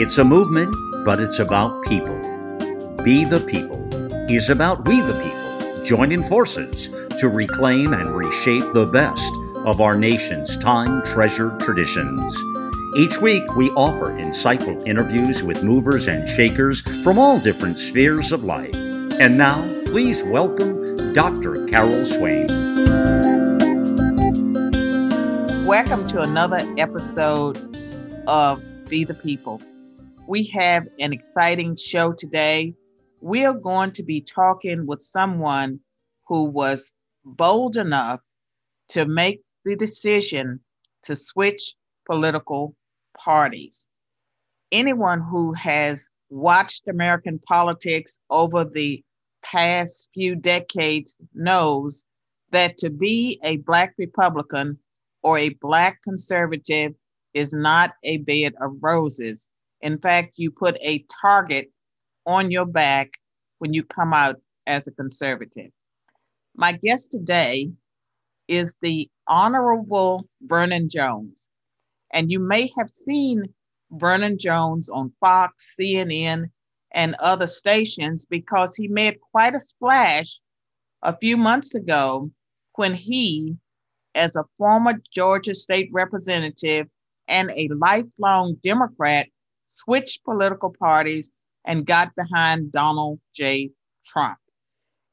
It's 0.00 0.16
a 0.16 0.22
movement, 0.22 0.72
but 1.04 1.18
it's 1.18 1.40
about 1.40 1.82
people. 1.82 2.16
Be 3.02 3.24
the 3.24 3.40
People 3.40 3.82
is 4.30 4.48
about 4.48 4.86
we 4.86 5.00
the 5.00 5.12
people 5.14 5.84
joining 5.84 6.22
forces 6.22 6.88
to 7.18 7.28
reclaim 7.28 7.92
and 7.92 8.14
reshape 8.14 8.62
the 8.74 8.86
best 8.86 9.32
of 9.66 9.80
our 9.80 9.96
nation's 9.96 10.56
time 10.58 11.02
treasured 11.04 11.58
traditions. 11.58 12.32
Each 12.96 13.20
week, 13.20 13.56
we 13.56 13.70
offer 13.70 14.10
insightful 14.10 14.86
interviews 14.86 15.42
with 15.42 15.64
movers 15.64 16.06
and 16.06 16.28
shakers 16.28 16.80
from 17.02 17.18
all 17.18 17.40
different 17.40 17.76
spheres 17.76 18.30
of 18.30 18.44
life. 18.44 18.76
And 18.76 19.36
now, 19.36 19.62
please 19.86 20.22
welcome 20.22 21.12
Dr. 21.12 21.66
Carol 21.66 22.06
Swain. 22.06 22.46
Welcome 25.66 26.06
to 26.06 26.20
another 26.20 26.62
episode 26.78 27.58
of 28.28 28.62
Be 28.88 29.02
the 29.02 29.14
People. 29.14 29.60
We 30.28 30.44
have 30.48 30.86
an 31.00 31.14
exciting 31.14 31.76
show 31.76 32.12
today. 32.12 32.74
We 33.22 33.46
are 33.46 33.54
going 33.54 33.92
to 33.92 34.02
be 34.02 34.20
talking 34.20 34.84
with 34.84 35.00
someone 35.00 35.80
who 36.26 36.44
was 36.44 36.92
bold 37.24 37.78
enough 37.78 38.20
to 38.90 39.06
make 39.06 39.40
the 39.64 39.74
decision 39.74 40.60
to 41.04 41.16
switch 41.16 41.72
political 42.04 42.76
parties. 43.16 43.88
Anyone 44.70 45.22
who 45.22 45.54
has 45.54 46.10
watched 46.28 46.88
American 46.88 47.38
politics 47.48 48.18
over 48.28 48.66
the 48.66 49.02
past 49.42 50.10
few 50.12 50.36
decades 50.36 51.16
knows 51.32 52.04
that 52.50 52.76
to 52.80 52.90
be 52.90 53.40
a 53.42 53.56
Black 53.56 53.94
Republican 53.96 54.78
or 55.22 55.38
a 55.38 55.56
Black 55.62 56.02
conservative 56.02 56.92
is 57.32 57.54
not 57.54 57.94
a 58.04 58.18
bed 58.18 58.52
of 58.60 58.72
roses. 58.82 59.48
In 59.80 59.98
fact, 59.98 60.34
you 60.36 60.50
put 60.50 60.76
a 60.82 61.04
target 61.20 61.70
on 62.26 62.50
your 62.50 62.66
back 62.66 63.12
when 63.58 63.72
you 63.72 63.82
come 63.82 64.12
out 64.12 64.36
as 64.66 64.86
a 64.86 64.92
conservative. 64.92 65.70
My 66.56 66.72
guest 66.72 67.12
today 67.12 67.70
is 68.48 68.74
the 68.82 69.08
Honorable 69.26 70.28
Vernon 70.42 70.88
Jones. 70.88 71.50
And 72.12 72.30
you 72.30 72.40
may 72.40 72.70
have 72.78 72.90
seen 72.90 73.44
Vernon 73.92 74.38
Jones 74.38 74.88
on 74.88 75.12
Fox, 75.20 75.74
CNN, 75.78 76.50
and 76.92 77.14
other 77.20 77.46
stations 77.46 78.24
because 78.24 78.74
he 78.74 78.88
made 78.88 79.18
quite 79.32 79.54
a 79.54 79.60
splash 79.60 80.40
a 81.02 81.16
few 81.16 81.36
months 81.36 81.74
ago 81.74 82.30
when 82.74 82.94
he, 82.94 83.56
as 84.14 84.36
a 84.36 84.44
former 84.56 84.94
Georgia 85.12 85.54
state 85.54 85.90
representative 85.92 86.86
and 87.28 87.50
a 87.50 87.68
lifelong 87.76 88.56
Democrat, 88.62 89.28
switched 89.68 90.24
political 90.24 90.74
parties 90.78 91.30
and 91.64 91.86
got 91.86 92.14
behind 92.16 92.72
Donald 92.72 93.20
J. 93.34 93.70
Trump. 94.04 94.38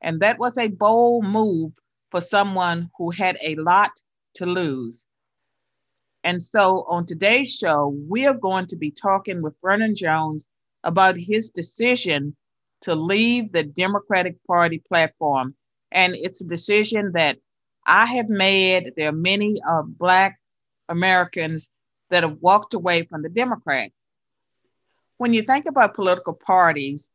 And 0.02 0.20
that 0.22 0.40
was 0.40 0.58
a 0.58 0.68
bold 0.68 1.26
move 1.26 1.74
for 2.12 2.22
someone 2.22 2.90
who 2.98 3.12
had 3.12 3.38
a 3.44 3.56
lot 3.56 3.92
to 4.36 4.46
lose. 4.46 5.06
And 6.24 6.42
so 6.42 6.86
on 6.90 7.06
today's 7.06 7.54
show, 7.54 7.96
we 8.10 8.26
are 8.26 8.34
going 8.34 8.68
to 8.68 8.76
be 8.76 8.92
talking 8.92 9.42
with 9.42 9.54
Vernon 9.62 9.96
Jones 9.96 10.48
about 10.84 11.18
his 11.18 11.50
decision 11.50 12.36
to 12.82 12.96
leave 12.96 13.52
the 13.52 13.64
Democratic 13.64 14.38
Party 14.48 14.82
platform. 14.88 15.56
And 15.92 16.16
it's 16.16 16.42
a 16.42 16.46
decision 16.46 17.12
that 17.14 17.38
I 17.86 18.06
have 18.06 18.30
made. 18.30 18.94
There 18.96 19.10
are 19.10 19.12
many 19.12 19.62
uh, 19.68 19.84
Black 19.86 20.40
Americans 20.90 21.70
that 22.10 22.24
have 22.24 22.38
walked 22.40 22.74
away 22.74 23.04
from 23.06 23.22
the 23.22 23.30
Democrats 23.30 24.06
when 25.18 25.34
you 25.34 25.42
think 25.42 25.66
about 25.66 25.96
political 25.96 26.34
parties 26.34 27.10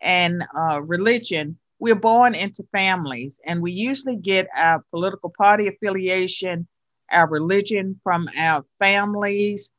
and 0.00 0.44
uh, 0.56 0.80
religion, 0.82 1.58
we're 1.78 1.94
born 1.94 2.34
into 2.34 2.64
families, 2.72 3.40
and 3.46 3.62
we 3.62 3.72
usually 3.72 4.16
get 4.16 4.48
our 4.54 4.84
political 4.90 5.32
party 5.36 5.68
affiliation, 5.68 6.66
our 7.10 7.28
religion 7.28 8.00
from 8.02 8.28
our 8.36 8.64
families, 8.78 9.70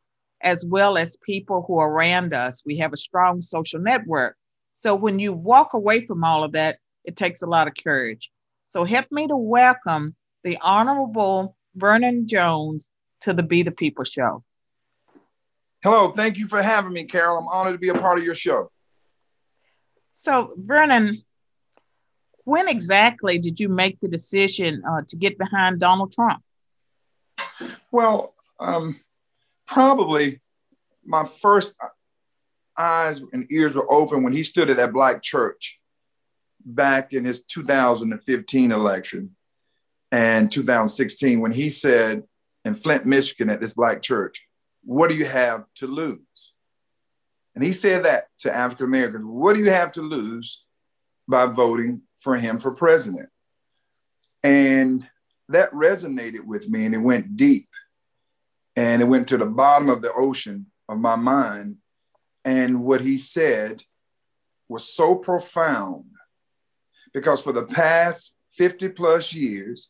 as 0.42 0.66
well 0.66 0.98
as 0.98 1.18
people 1.18 1.66
who 1.68 1.78
are 1.80 1.90
around 1.90 2.34
us. 2.34 2.64
We 2.66 2.78
have 2.78 2.94
a 2.94 2.98
strong 2.98 3.42
social 3.42 3.80
network. 3.80 4.38
So 4.76 4.96
when 4.96 5.20
you 5.20 5.34
walk 5.34 5.74
away 5.74 6.06
from 6.06 6.24
all 6.24 6.44
of 6.46 6.54
that, 6.54 6.78
it 7.04 7.18
takes 7.18 7.42
a 7.42 7.48
lot 7.48 7.68
of 7.68 7.74
courage. 7.82 8.32
So 8.70 8.86
help 8.86 9.08
me 9.12 9.28
to 9.28 9.36
welcome 9.36 10.16
the 10.44 10.58
Honorable 10.62 11.58
Vernon 11.76 12.28
Jones 12.28 12.90
to 13.22 13.34
the 13.34 13.44
Be 13.44 13.64
the 13.64 13.72
People 13.72 14.06
show. 14.06 14.44
Hello, 15.82 16.10
thank 16.10 16.38
you 16.38 16.46
for 16.46 16.62
having 16.62 16.92
me, 16.92 17.06
Carol. 17.06 17.38
I'm 17.38 17.48
honored 17.48 17.74
to 17.74 17.80
be 17.80 17.88
a 17.88 17.94
part 17.94 18.18
of 18.18 18.26
your 18.26 18.36
show. 18.36 18.70
So, 20.14 20.54
Vernon, 20.58 21.24
when 22.44 22.68
exactly 22.68 23.38
did 23.38 23.62
you 23.62 23.70
make 23.70 24.00
the 24.02 24.10
decision 24.10 24.84
uh, 24.86 25.04
to 25.08 25.16
get 25.16 25.38
behind 25.38 25.80
Donald 25.80 26.12
Trump? 26.12 26.44
Well, 27.92 28.34
um, 28.60 29.00
probably 29.66 30.42
my 31.06 31.24
first 31.24 31.76
eyes 32.78 33.22
and 33.32 33.50
ears 33.50 33.76
were 33.76 33.90
open 33.90 34.24
when 34.24 34.34
he 34.34 34.44
stood 34.44 34.70
at 34.70 34.78
that 34.78 34.92
black 34.92 35.22
church 35.22 35.80
back 36.66 37.14
in 37.14 37.24
his 37.24 37.42
2015 37.44 38.72
election 38.74 39.36
and 40.12 40.52
2016 40.52 41.40
when 41.40 41.52
he 41.52 41.70
said 41.70 42.24
in 42.66 42.76
Flint, 42.76 43.06
Michigan, 43.06 43.50
at 43.50 43.62
this 43.62 43.74
black 43.74 44.02
church, 44.02 44.49
what 44.84 45.10
do 45.10 45.16
you 45.16 45.26
have 45.26 45.66
to 45.76 45.88
lose? 45.88 46.54
And 47.56 47.64
he 47.64 47.72
said 47.72 48.06
that 48.06 48.26
to 48.40 48.56
African 48.56 48.86
Americans. 48.86 49.26
What 49.26 49.56
do 49.56 49.62
you 49.62 49.70
have 49.70 49.92
to 49.94 50.02
lose 50.02 50.64
by 51.28 51.46
voting 51.46 52.02
for 52.20 52.38
him 52.38 52.60
for 52.60 52.72
president? 52.72 53.30
And 54.44 55.08
that 55.50 55.72
resonated 55.72 56.46
with 56.46 56.70
me 56.70 56.86
and 56.86 56.96
it 56.96 57.00
went 57.00 57.36
deep. 57.36 57.68
And 58.76 59.02
it 59.02 59.06
went 59.06 59.28
to 59.30 59.38
the 59.38 59.46
bottom 59.46 59.90
of 59.90 60.02
the 60.02 60.14
ocean 60.14 60.68
of 60.88 61.00
my 61.00 61.16
mind. 61.16 61.78
And 62.46 62.84
what 62.84 63.02
he 63.02 63.18
said 63.18 63.84
was 64.70 64.94
so 64.94 65.16
profound 65.16 66.06
because 67.14 67.42
for 67.42 67.52
the 67.52 67.66
past 67.66 68.36
50 68.54 68.90
plus 68.90 69.34
years, 69.34 69.90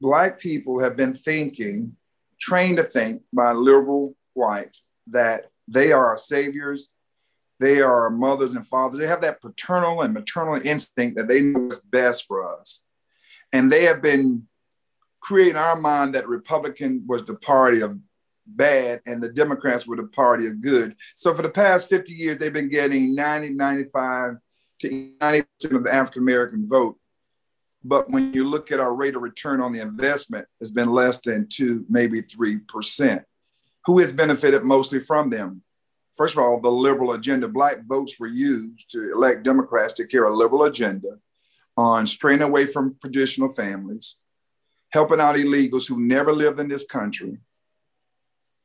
Black 0.00 0.38
people 0.38 0.80
have 0.80 0.96
been 0.96 1.12
thinking 1.12 1.96
trained 2.40 2.78
to 2.78 2.84
think 2.84 3.22
by 3.32 3.52
liberal 3.52 4.14
whites 4.34 4.84
that 5.08 5.50
they 5.66 5.92
are 5.92 6.06
our 6.06 6.18
saviors, 6.18 6.88
they 7.60 7.80
are 7.80 8.04
our 8.04 8.10
mothers 8.10 8.54
and 8.54 8.66
fathers. 8.66 9.00
They 9.00 9.06
have 9.06 9.22
that 9.22 9.40
paternal 9.40 10.02
and 10.02 10.14
maternal 10.14 10.60
instinct 10.62 11.16
that 11.16 11.28
they 11.28 11.42
know 11.42 11.60
what's 11.60 11.80
best 11.80 12.26
for 12.26 12.60
us. 12.60 12.82
And 13.52 13.72
they 13.72 13.84
have 13.84 14.00
been 14.00 14.46
creating 15.20 15.56
our 15.56 15.78
mind 15.78 16.14
that 16.14 16.28
Republican 16.28 17.04
was 17.06 17.24
the 17.24 17.34
party 17.34 17.80
of 17.80 17.98
bad 18.46 19.00
and 19.06 19.22
the 19.22 19.28
Democrats 19.28 19.86
were 19.86 19.96
the 19.96 20.04
party 20.04 20.46
of 20.46 20.60
good. 20.60 20.94
So 21.16 21.34
for 21.34 21.42
the 21.42 21.50
past 21.50 21.88
50 21.88 22.12
years, 22.12 22.38
they've 22.38 22.52
been 22.52 22.70
getting 22.70 23.14
90, 23.14 23.50
95 23.50 24.36
to 24.80 25.12
90% 25.20 25.44
of 25.74 25.84
the 25.84 25.94
African 25.94 26.22
American 26.22 26.68
vote. 26.68 26.96
But 27.84 28.10
when 28.10 28.32
you 28.32 28.44
look 28.44 28.72
at 28.72 28.80
our 28.80 28.94
rate 28.94 29.14
of 29.14 29.22
return 29.22 29.60
on 29.60 29.72
the 29.72 29.80
investment, 29.80 30.46
it's 30.60 30.70
been 30.70 30.90
less 30.90 31.20
than 31.20 31.46
two, 31.48 31.84
maybe 31.88 32.22
3%. 32.22 33.24
Who 33.86 33.98
has 34.00 34.12
benefited 34.12 34.64
mostly 34.64 35.00
from 35.00 35.30
them? 35.30 35.62
First 36.16 36.36
of 36.36 36.42
all, 36.42 36.60
the 36.60 36.70
liberal 36.70 37.12
agenda. 37.12 37.46
Black 37.48 37.86
votes 37.86 38.18
were 38.18 38.26
used 38.26 38.90
to 38.90 39.12
elect 39.12 39.44
Democrats 39.44 39.94
to 39.94 40.06
carry 40.06 40.28
a 40.28 40.32
liberal 40.32 40.64
agenda 40.64 41.18
on 41.76 42.06
straying 42.06 42.42
away 42.42 42.66
from 42.66 42.96
traditional 43.00 43.54
families, 43.54 44.16
helping 44.90 45.20
out 45.20 45.36
illegals 45.36 45.88
who 45.88 46.00
never 46.00 46.32
lived 46.32 46.58
in 46.58 46.66
this 46.66 46.84
country, 46.84 47.38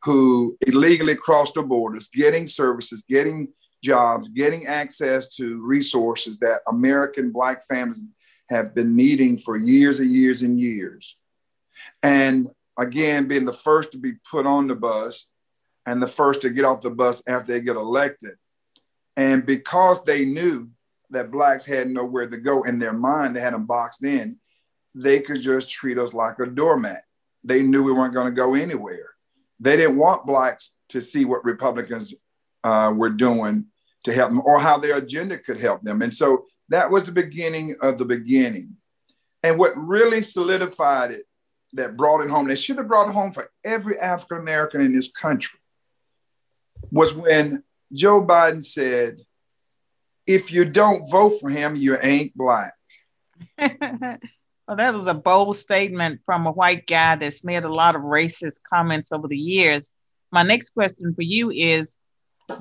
who 0.03 0.57
illegally 0.65 1.15
crossed 1.15 1.53
the 1.53 1.61
borders, 1.61 2.09
getting 2.09 2.47
services, 2.47 3.03
getting 3.07 3.49
jobs, 3.83 4.29
getting 4.29 4.65
access 4.65 5.35
to 5.35 5.63
resources 5.63 6.39
that 6.39 6.61
American 6.67 7.31
Black 7.31 7.67
families 7.67 8.01
have 8.49 8.75
been 8.75 8.95
needing 8.95 9.37
for 9.37 9.57
years 9.57 9.99
and 9.99 10.11
years 10.11 10.41
and 10.41 10.59
years. 10.59 11.17
And 12.01 12.49
again, 12.77 13.27
being 13.27 13.45
the 13.45 13.53
first 13.53 13.91
to 13.91 13.97
be 13.97 14.13
put 14.29 14.45
on 14.45 14.67
the 14.67 14.75
bus 14.75 15.27
and 15.85 16.01
the 16.01 16.07
first 16.07 16.41
to 16.41 16.49
get 16.49 16.65
off 16.65 16.81
the 16.81 16.91
bus 16.91 17.21
after 17.27 17.53
they 17.53 17.61
get 17.61 17.75
elected. 17.75 18.35
And 19.15 19.45
because 19.45 20.03
they 20.03 20.25
knew 20.25 20.69
that 21.09 21.31
Blacks 21.31 21.65
had 21.65 21.89
nowhere 21.89 22.27
to 22.27 22.37
go 22.37 22.63
in 22.63 22.79
their 22.79 22.93
mind, 22.93 23.35
they 23.35 23.41
had 23.41 23.53
them 23.53 23.65
boxed 23.65 24.03
in, 24.03 24.37
they 24.95 25.19
could 25.21 25.41
just 25.41 25.69
treat 25.69 25.97
us 25.97 26.13
like 26.13 26.39
a 26.39 26.45
doormat. 26.45 27.01
They 27.43 27.63
knew 27.63 27.83
we 27.83 27.91
weren't 27.91 28.13
going 28.13 28.27
to 28.27 28.35
go 28.35 28.55
anywhere. 28.55 29.09
They 29.59 29.77
didn't 29.77 29.97
want 29.97 30.25
Blacks 30.25 30.73
to 30.89 31.01
see 31.01 31.25
what 31.25 31.45
Republicans 31.45 32.13
uh, 32.63 32.93
were 32.95 33.09
doing 33.09 33.65
to 34.03 34.13
help 34.13 34.29
them 34.29 34.41
or 34.45 34.59
how 34.59 34.77
their 34.77 34.97
agenda 34.97 35.37
could 35.37 35.59
help 35.59 35.81
them. 35.81 36.01
And 36.01 36.13
so 36.13 36.45
that 36.69 36.89
was 36.89 37.03
the 37.03 37.11
beginning 37.11 37.75
of 37.81 37.97
the 37.97 38.05
beginning. 38.05 38.77
And 39.43 39.59
what 39.59 39.73
really 39.75 40.21
solidified 40.21 41.11
it, 41.11 41.23
that 41.73 41.97
brought 41.97 42.21
it 42.21 42.29
home, 42.29 42.47
they 42.47 42.55
should 42.55 42.77
have 42.77 42.87
brought 42.87 43.09
it 43.09 43.13
home 43.13 43.31
for 43.31 43.49
every 43.65 43.97
African 43.97 44.37
American 44.37 44.81
in 44.81 44.93
this 44.93 45.11
country, 45.11 45.59
was 46.91 47.13
when 47.13 47.63
Joe 47.91 48.25
Biden 48.25 48.63
said, 48.63 49.19
if 50.25 50.51
you 50.51 50.65
don't 50.65 51.09
vote 51.09 51.33
for 51.39 51.49
him, 51.49 51.75
you 51.75 51.97
ain't 52.01 52.35
black. 52.35 52.73
well, 53.57 54.77
that 54.77 54.93
was 54.93 55.07
a 55.07 55.13
bold 55.13 55.57
statement 55.57 56.21
from 56.25 56.47
a 56.47 56.51
white 56.51 56.87
guy 56.87 57.15
that's 57.15 57.43
made 57.43 57.63
a 57.63 57.73
lot 57.73 57.95
of 57.95 58.03
racist 58.03 58.61
comments 58.71 59.11
over 59.11 59.27
the 59.27 59.37
years. 59.37 59.91
My 60.31 60.43
next 60.43 60.69
question 60.73 61.13
for 61.13 61.21
you 61.21 61.51
is 61.51 61.97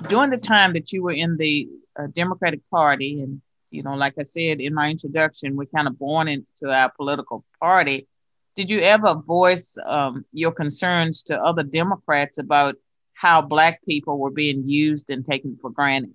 during 0.07 0.29
the 0.29 0.37
time 0.37 0.73
that 0.73 0.91
you 0.91 1.03
were 1.03 1.11
in 1.11 1.37
the 1.37 1.69
uh, 1.97 2.07
Democratic 2.13 2.61
Party, 2.69 3.21
and, 3.21 3.41
you 3.73 3.81
know, 3.81 3.95
like 3.95 4.13
I 4.19 4.23
said 4.23 4.61
in 4.61 4.73
my 4.73 4.89
introduction, 4.89 5.55
we're 5.55 5.65
kind 5.65 5.87
of 5.87 5.97
born 5.97 6.27
into 6.27 6.71
our 6.71 6.91
political 6.91 7.43
party. 7.59 8.07
Did 8.55 8.69
you 8.69 8.79
ever 8.81 9.15
voice 9.15 9.75
um, 9.83 10.25
your 10.31 10.51
concerns 10.51 11.23
to 11.23 11.41
other 11.41 11.63
Democrats 11.63 12.37
about 12.37 12.75
how 13.15 13.41
Black 13.41 13.83
people 13.83 14.19
were 14.19 14.29
being 14.29 14.69
used 14.69 15.09
and 15.09 15.25
taken 15.25 15.57
for 15.59 15.71
granted? 15.71 16.13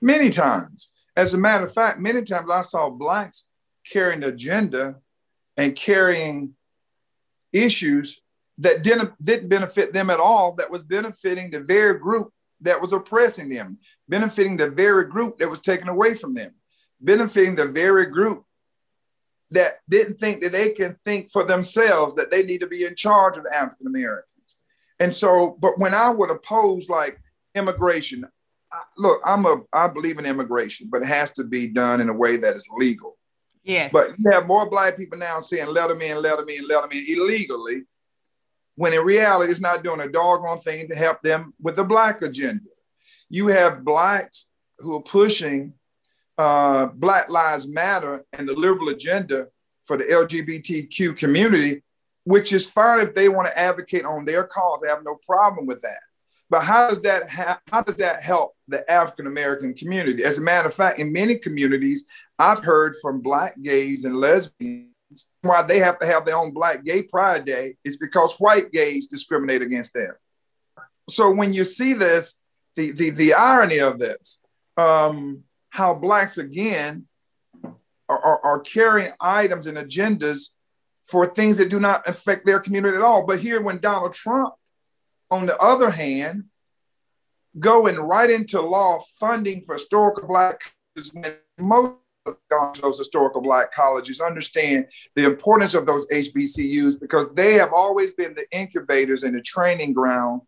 Many 0.00 0.30
times. 0.30 0.92
As 1.16 1.34
a 1.34 1.38
matter 1.38 1.66
of 1.66 1.74
fact, 1.74 1.98
many 1.98 2.22
times 2.22 2.50
I 2.50 2.60
saw 2.60 2.88
Blacks 2.88 3.46
carrying 3.84 4.20
the 4.20 4.28
agenda 4.28 5.00
and 5.56 5.74
carrying 5.74 6.54
issues 7.52 8.20
that 8.58 8.84
didn't, 8.84 9.20
didn't 9.20 9.48
benefit 9.48 9.92
them 9.92 10.08
at 10.08 10.20
all, 10.20 10.54
that 10.54 10.70
was 10.70 10.84
benefiting 10.84 11.50
the 11.50 11.60
very 11.60 11.98
group 11.98 12.32
that 12.64 12.80
was 12.80 12.92
oppressing 12.92 13.48
them, 13.48 13.78
benefiting 14.08 14.56
the 14.56 14.68
very 14.68 15.04
group 15.04 15.38
that 15.38 15.48
was 15.48 15.60
taken 15.60 15.88
away 15.88 16.14
from 16.14 16.34
them, 16.34 16.52
benefiting 17.00 17.54
the 17.54 17.66
very 17.66 18.06
group 18.06 18.44
that 19.50 19.74
didn't 19.88 20.18
think 20.18 20.40
that 20.40 20.52
they 20.52 20.70
can 20.70 20.96
think 21.04 21.30
for 21.30 21.44
themselves, 21.44 22.14
that 22.16 22.30
they 22.30 22.42
need 22.42 22.60
to 22.60 22.66
be 22.66 22.84
in 22.84 22.94
charge 22.96 23.36
of 23.36 23.46
African 23.54 23.86
Americans. 23.86 24.58
And 24.98 25.14
so, 25.14 25.56
but 25.60 25.78
when 25.78 25.94
I 25.94 26.10
would 26.10 26.30
oppose 26.30 26.88
like 26.88 27.20
immigration, 27.54 28.24
look, 28.96 29.20
I'm 29.24 29.46
a 29.46 29.58
I 29.72 29.88
believe 29.88 30.18
in 30.18 30.26
immigration, 30.26 30.88
but 30.90 31.02
it 31.02 31.08
has 31.08 31.30
to 31.32 31.44
be 31.44 31.68
done 31.68 32.00
in 32.00 32.08
a 32.08 32.14
way 32.14 32.36
that 32.38 32.56
is 32.56 32.68
legal. 32.76 33.16
Yes. 33.62 33.92
But 33.92 34.18
you 34.18 34.30
have 34.30 34.46
more 34.46 34.68
black 34.68 34.96
people 34.96 35.18
now 35.18 35.40
saying 35.40 35.68
let 35.68 35.88
them 35.88 36.00
in, 36.00 36.20
let 36.20 36.36
them 36.38 36.48
in, 36.48 36.66
let 36.68 36.82
them 36.82 36.90
in 36.92 37.04
illegally, 37.08 37.82
when 38.76 38.92
in 38.92 39.02
reality 39.02 39.50
it's 39.50 39.60
not 39.60 39.84
doing 39.84 40.00
a 40.00 40.08
doggone 40.08 40.58
thing 40.58 40.88
to 40.88 40.94
help 40.94 41.22
them 41.22 41.54
with 41.60 41.76
the 41.76 41.84
black 41.84 42.22
agenda. 42.22 42.70
You 43.28 43.48
have 43.48 43.84
blacks 43.84 44.46
who 44.78 44.96
are 44.96 45.02
pushing 45.02 45.74
uh, 46.38 46.86
Black 46.86 47.28
Lives 47.28 47.68
Matter 47.68 48.24
and 48.32 48.48
the 48.48 48.54
liberal 48.54 48.88
agenda 48.88 49.48
for 49.84 49.96
the 49.96 50.04
LGBTQ 50.04 51.16
community, 51.16 51.82
which 52.24 52.52
is 52.52 52.66
fine 52.66 53.00
if 53.00 53.14
they 53.14 53.28
want 53.28 53.48
to 53.48 53.58
advocate 53.58 54.04
on 54.04 54.24
their 54.24 54.44
cause. 54.44 54.82
I 54.84 54.90
have 54.90 55.04
no 55.04 55.18
problem 55.26 55.66
with 55.66 55.82
that. 55.82 56.00
But 56.50 56.62
how 56.62 56.88
does 56.88 57.00
that 57.02 57.28
ha- 57.28 57.60
how 57.70 57.82
does 57.82 57.96
that 57.96 58.22
help 58.22 58.54
the 58.68 58.88
African 58.90 59.26
American 59.26 59.74
community? 59.74 60.24
As 60.24 60.38
a 60.38 60.42
matter 60.42 60.68
of 60.68 60.74
fact, 60.74 60.98
in 60.98 61.12
many 61.12 61.36
communities, 61.36 62.04
I've 62.38 62.62
heard 62.62 62.94
from 63.00 63.20
black 63.20 63.60
gays 63.62 64.04
and 64.04 64.16
lesbians 64.16 64.93
why 65.44 65.62
they 65.62 65.78
have 65.78 65.98
to 65.98 66.06
have 66.06 66.24
their 66.24 66.36
own 66.36 66.52
black 66.52 66.84
gay 66.84 67.02
pride 67.02 67.44
day 67.44 67.76
is 67.84 67.96
because 67.96 68.34
white 68.38 68.72
gays 68.72 69.06
discriminate 69.06 69.62
against 69.62 69.94
them. 69.94 70.12
So 71.08 71.30
when 71.30 71.52
you 71.52 71.64
see 71.64 71.92
this, 71.92 72.36
the 72.76 72.92
the, 72.92 73.10
the 73.10 73.34
irony 73.34 73.78
of 73.78 73.98
this, 73.98 74.40
um, 74.76 75.44
how 75.70 75.94
blacks 75.94 76.38
again 76.38 77.06
are, 78.08 78.18
are, 78.18 78.40
are 78.44 78.60
carrying 78.60 79.12
items 79.20 79.66
and 79.66 79.76
agendas 79.78 80.50
for 81.06 81.26
things 81.26 81.58
that 81.58 81.70
do 81.70 81.78
not 81.78 82.08
affect 82.08 82.46
their 82.46 82.60
community 82.60 82.96
at 82.96 83.02
all. 83.02 83.26
But 83.26 83.40
here, 83.40 83.60
when 83.60 83.78
Donald 83.78 84.12
Trump 84.12 84.54
on 85.30 85.46
the 85.46 85.58
other 85.58 85.90
hand, 85.90 86.44
going 87.58 87.96
right 87.96 88.30
into 88.30 88.60
law 88.60 89.00
funding 89.18 89.60
for 89.62 89.74
historical 89.74 90.26
black 90.26 90.74
when 91.12 91.34
most 91.58 91.96
of 92.26 92.36
those 92.80 92.98
historical 92.98 93.42
black 93.42 93.72
colleges 93.72 94.20
understand 94.20 94.86
the 95.14 95.24
importance 95.24 95.74
of 95.74 95.86
those 95.86 96.06
HBCUs 96.08 96.98
because 96.98 97.32
they 97.34 97.54
have 97.54 97.72
always 97.72 98.14
been 98.14 98.34
the 98.34 98.46
incubators 98.50 99.22
and 99.22 99.36
the 99.36 99.42
training 99.42 99.92
ground 99.92 100.40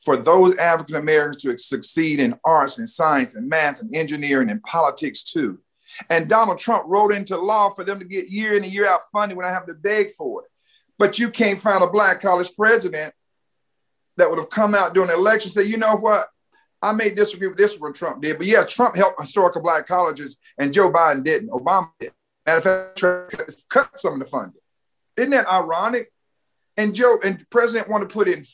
for 0.00 0.16
those 0.16 0.56
African 0.56 0.96
Americans 0.96 1.42
to 1.42 1.56
succeed 1.58 2.20
in 2.20 2.38
arts 2.44 2.78
and 2.78 2.88
science 2.88 3.36
and 3.36 3.48
math 3.48 3.80
and 3.80 3.94
engineering 3.94 4.50
and 4.50 4.62
politics 4.62 5.22
too. 5.22 5.58
And 6.08 6.28
Donald 6.28 6.58
Trump 6.58 6.84
wrote 6.88 7.12
into 7.12 7.36
law 7.38 7.70
for 7.70 7.84
them 7.84 7.98
to 7.98 8.04
get 8.04 8.30
year 8.30 8.56
in 8.56 8.64
and 8.64 8.72
year 8.72 8.86
out 8.86 9.02
funding 9.12 9.36
when 9.36 9.46
I 9.46 9.50
have 9.50 9.66
to 9.66 9.74
beg 9.74 10.10
for 10.10 10.42
it. 10.42 10.50
But 10.98 11.18
you 11.18 11.30
can't 11.30 11.60
find 11.60 11.82
a 11.82 11.88
black 11.88 12.20
college 12.20 12.50
president 12.56 13.12
that 14.16 14.28
would 14.28 14.38
have 14.38 14.50
come 14.50 14.74
out 14.74 14.94
during 14.94 15.08
the 15.08 15.16
election 15.16 15.50
say, 15.50 15.62
you 15.62 15.76
know 15.76 15.96
what? 15.96 16.28
I 16.82 16.92
may 16.92 17.10
disagree 17.10 17.48
with 17.48 17.58
this 17.58 17.78
what 17.78 17.94
Trump 17.94 18.22
did, 18.22 18.38
but 18.38 18.46
yeah, 18.46 18.64
Trump 18.64 18.96
helped 18.96 19.20
historical 19.20 19.60
black 19.60 19.86
colleges 19.86 20.38
and 20.58 20.72
Joe 20.72 20.90
Biden 20.90 21.22
didn't. 21.22 21.50
Obama 21.50 21.90
did. 21.98 22.12
Matter 22.46 22.58
of 22.58 22.64
fact, 22.98 23.68
cut 23.68 23.98
some 23.98 24.14
of 24.14 24.20
the 24.20 24.26
funding. 24.26 24.60
Isn't 25.16 25.30
that 25.30 25.46
ironic? 25.46 26.10
And 26.76 26.94
Joe 26.94 27.18
and 27.22 27.44
president 27.50 27.90
want 27.90 28.08
to 28.08 28.12
put 28.12 28.28
in 28.28 28.44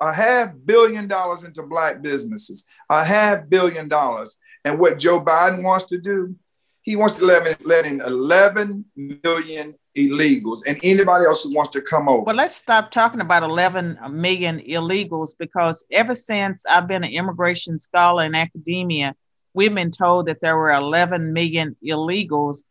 a 0.00 0.12
half 0.12 0.52
billion 0.64 1.06
dollars 1.06 1.44
into 1.44 1.62
black 1.62 2.02
businesses, 2.02 2.66
a 2.90 3.04
half 3.04 3.48
billion 3.48 3.88
dollars. 3.88 4.36
And 4.64 4.78
what 4.78 4.98
Joe 4.98 5.20
Biden 5.20 5.62
wants 5.62 5.84
to 5.86 5.98
do, 5.98 6.34
he 6.82 6.96
wants 6.96 7.18
to 7.18 7.24
let 7.24 7.86
in 7.86 8.00
11 8.00 8.84
million 8.96 9.74
illegals 9.96 10.60
and 10.66 10.78
anybody 10.82 11.24
else 11.24 11.42
who 11.42 11.54
wants 11.54 11.70
to 11.70 11.80
come 11.80 12.08
over. 12.08 12.22
Well, 12.22 12.36
let's 12.36 12.54
stop 12.54 12.90
talking 12.90 13.20
about 13.20 13.42
11 13.42 13.98
million 14.10 14.60
illegals 14.60 15.34
because 15.38 15.84
ever 15.90 16.14
since 16.14 16.64
I've 16.66 16.86
been 16.86 17.04
an 17.04 17.10
immigration 17.10 17.78
scholar 17.78 18.24
in 18.24 18.34
academia, 18.34 19.14
we've 19.54 19.74
been 19.74 19.90
told 19.90 20.26
that 20.26 20.40
there 20.40 20.56
were 20.56 20.70
11 20.70 21.32
million 21.32 21.76
illegals, 21.84 22.64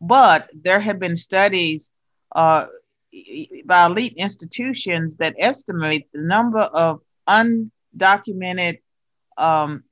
but 0.00 0.50
there 0.52 0.80
have 0.80 0.98
been 0.98 1.16
studies 1.16 1.92
uh, 2.34 2.66
by 3.64 3.86
elite 3.86 4.14
institutions 4.16 5.16
that 5.16 5.34
estimate 5.38 6.08
the 6.12 6.20
number 6.20 6.60
of 6.60 7.00
undocumented 7.28 8.78
um, 9.38 9.84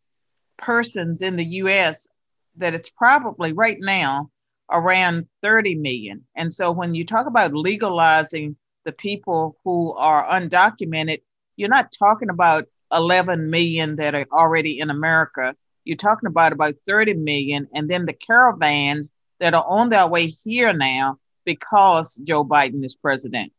persons 0.57 1.23
in 1.23 1.37
the 1.37 1.47
US 1.47 2.09
that 2.57 2.75
it's 2.75 2.91
probably 2.91 3.53
right 3.53 3.79
now 3.81 4.31
around 4.71 5.27
30 5.43 5.77
million. 5.77 6.25
And 6.37 6.53
so 6.53 6.71
when 6.71 6.95
you 6.95 7.05
talk 7.05 7.27
about 7.27 7.53
legalizing 7.55 8.57
the 8.85 8.93
people 8.93 9.57
who 9.65 9.95
are 9.95 10.27
undocumented, 10.29 11.23
you're 11.57 11.69
not 11.69 11.93
talking 11.97 12.31
about 12.31 12.67
11 12.93 13.51
million 13.51 13.97
that 13.97 14.15
are 14.15 14.27
already 14.33 14.81
in 14.81 14.91
America. 14.91 15.55
You're 15.85 15.97
talking 15.97 16.27
about 16.27 16.53
about 16.53 16.75
30 16.87 17.15
million, 17.15 17.69
and 17.75 17.89
then 17.89 18.07
the 18.07 18.13
caravans 18.13 19.13
that 19.41 19.55
are 19.55 19.65
on 19.67 19.89
their 19.89 20.07
way 20.07 20.27
here 20.27 20.73
now 20.73 21.19
because 21.45 22.15
Joe 22.17 22.45
Biden 22.45 22.85
is 22.85 22.95
president? 22.95 23.53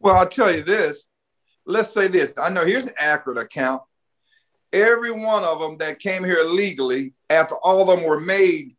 Well, 0.00 0.14
I'll 0.14 0.28
tell 0.28 0.54
you 0.54 0.62
this. 0.62 1.06
Let's 1.66 1.90
say 1.90 2.08
this. 2.08 2.32
I 2.36 2.50
know 2.50 2.64
here's 2.64 2.86
an 2.86 2.94
accurate 2.98 3.38
account. 3.38 3.82
Every 4.72 5.10
one 5.10 5.44
of 5.44 5.60
them 5.60 5.78
that 5.78 5.98
came 5.98 6.24
here 6.24 6.44
legally, 6.44 7.14
after 7.30 7.56
all 7.56 7.80
of 7.80 7.88
them 7.88 8.06
were 8.06 8.20
made 8.20 8.76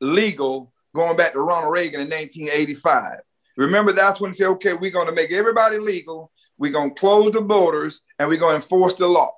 legal, 0.00 0.72
going 0.94 1.16
back 1.16 1.32
to 1.32 1.40
Ronald 1.40 1.72
Reagan 1.72 2.00
in 2.00 2.08
1985. 2.08 3.20
Remember, 3.56 3.92
that's 3.92 4.20
when 4.20 4.30
they 4.30 4.36
said, 4.36 4.48
okay, 4.48 4.74
we're 4.74 4.90
going 4.90 5.08
to 5.08 5.14
make 5.14 5.32
everybody 5.32 5.78
legal. 5.78 6.30
We're 6.58 6.72
going 6.72 6.94
to 6.94 7.00
close 7.00 7.32
the 7.32 7.42
borders 7.42 8.02
and 8.18 8.28
we're 8.28 8.38
going 8.38 8.52
to 8.52 8.62
enforce 8.62 8.94
the 8.94 9.06
law. 9.06 9.30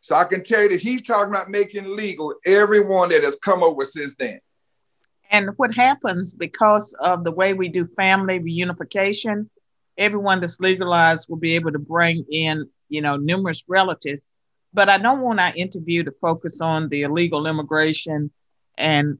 So 0.00 0.16
I 0.16 0.24
can 0.24 0.42
tell 0.42 0.62
you 0.62 0.70
that 0.70 0.80
he's 0.80 1.02
talking 1.02 1.32
about 1.32 1.48
making 1.48 1.96
legal 1.96 2.34
everyone 2.44 3.10
that 3.10 3.22
has 3.22 3.36
come 3.36 3.62
over 3.62 3.84
since 3.84 4.14
then. 4.16 4.40
And 5.30 5.50
what 5.56 5.72
happens 5.72 6.32
because 6.34 6.92
of 7.00 7.24
the 7.24 7.30
way 7.30 7.54
we 7.54 7.68
do 7.68 7.86
family 7.96 8.40
reunification, 8.40 9.48
everyone 9.96 10.40
that's 10.40 10.60
legalized 10.60 11.28
will 11.28 11.38
be 11.38 11.54
able 11.54 11.72
to 11.72 11.78
bring 11.78 12.24
in, 12.30 12.68
you 12.88 13.00
know, 13.00 13.16
numerous 13.16 13.64
relatives. 13.68 14.26
But 14.74 14.88
I 14.88 14.98
don't 14.98 15.20
want 15.20 15.40
our 15.40 15.52
interview 15.54 16.02
to 16.02 16.12
focus 16.20 16.60
on 16.60 16.88
the 16.88 17.02
illegal 17.02 17.46
immigration 17.46 18.30
and 18.76 19.18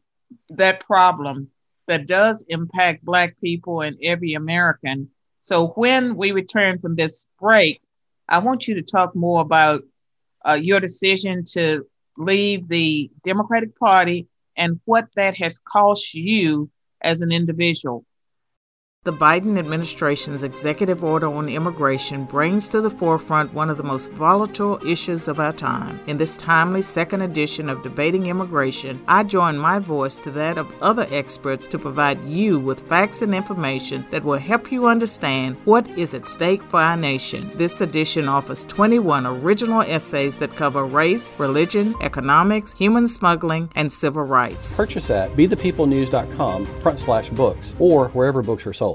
that 0.51 0.81
problem 0.81 1.51
that 1.89 2.07
does 2.07 2.45
impact 2.49 3.05
Black 3.05 3.39
people 3.41 3.81
and 3.81 3.97
every 4.03 4.35
American. 4.35 5.11
So 5.41 5.69
when 5.69 6.17
we 6.17 6.33
return 6.33 6.79
from 6.79 6.97
this 6.97 7.27
break, 7.41 7.81
I 8.29 8.39
want 8.39 8.69
you 8.69 8.75
to 8.77 8.83
talk 8.83 9.15
more 9.17 9.43
about 9.43 9.83
uh, 10.47 10.55
your 10.55 10.81
decision 10.81 11.45
to 11.53 11.87
leave 12.17 12.69
the 12.69 13.11
Democratic 13.25 13.79
Party 13.79 14.29
and 14.57 14.81
what 14.85 15.09
that 15.17 15.37
has 15.39 15.59
cost 15.59 16.15
you 16.15 16.71
as 17.01 17.21
an 17.21 17.33
individual. 17.33 18.05
The 19.04 19.12
Biden 19.12 19.59
administration's 19.59 20.44
executive 20.44 21.02
order 21.02 21.26
on 21.26 21.49
immigration 21.49 22.23
brings 22.23 22.68
to 22.68 22.80
the 22.80 22.88
forefront 22.88 23.52
one 23.52 23.68
of 23.68 23.76
the 23.76 23.82
most 23.82 24.12
volatile 24.12 24.78
issues 24.87 25.26
of 25.26 25.40
our 25.40 25.52
time. 25.52 25.99
In 26.06 26.18
this 26.18 26.37
timely 26.37 26.82
second 26.82 27.23
edition 27.23 27.68
of 27.68 27.82
Debating 27.82 28.26
Immigration, 28.26 29.02
I 29.09 29.25
join 29.25 29.59
my 29.59 29.80
voice 29.80 30.18
to 30.18 30.30
that 30.30 30.56
of 30.56 30.73
other 30.80 31.09
experts 31.11 31.66
to 31.66 31.80
provide 31.80 32.25
you 32.26 32.61
with 32.61 32.88
facts 32.88 33.23
and 33.23 33.35
information 33.35 34.06
that 34.12 34.23
will 34.23 34.38
help 34.38 34.71
you 34.71 34.87
understand 34.87 35.56
what 35.64 35.88
is 35.99 36.14
at 36.14 36.25
stake 36.25 36.62
for 36.71 36.78
our 36.78 36.97
nation. 36.97 37.50
This 37.56 37.80
edition 37.80 38.28
offers 38.28 38.62
21 38.66 39.26
original 39.26 39.82
essays 39.82 40.38
that 40.38 40.54
cover 40.54 40.87
race, 40.87 41.35
religion, 41.38 41.92
economics, 42.02 42.71
human 42.71 43.09
smuggling, 43.09 43.68
and 43.75 43.92
civil 43.92 44.23
rights. 44.23 44.73
Purchase 44.75 45.11
at 45.11 45.32
bethepeoplenews.com 45.32 46.66
front 46.78 47.00
slash 47.00 47.30
books 47.30 47.75
or 47.80 48.11
wherever 48.11 48.44
books 48.44 48.64
are 48.64 48.73
sold. 48.73 48.91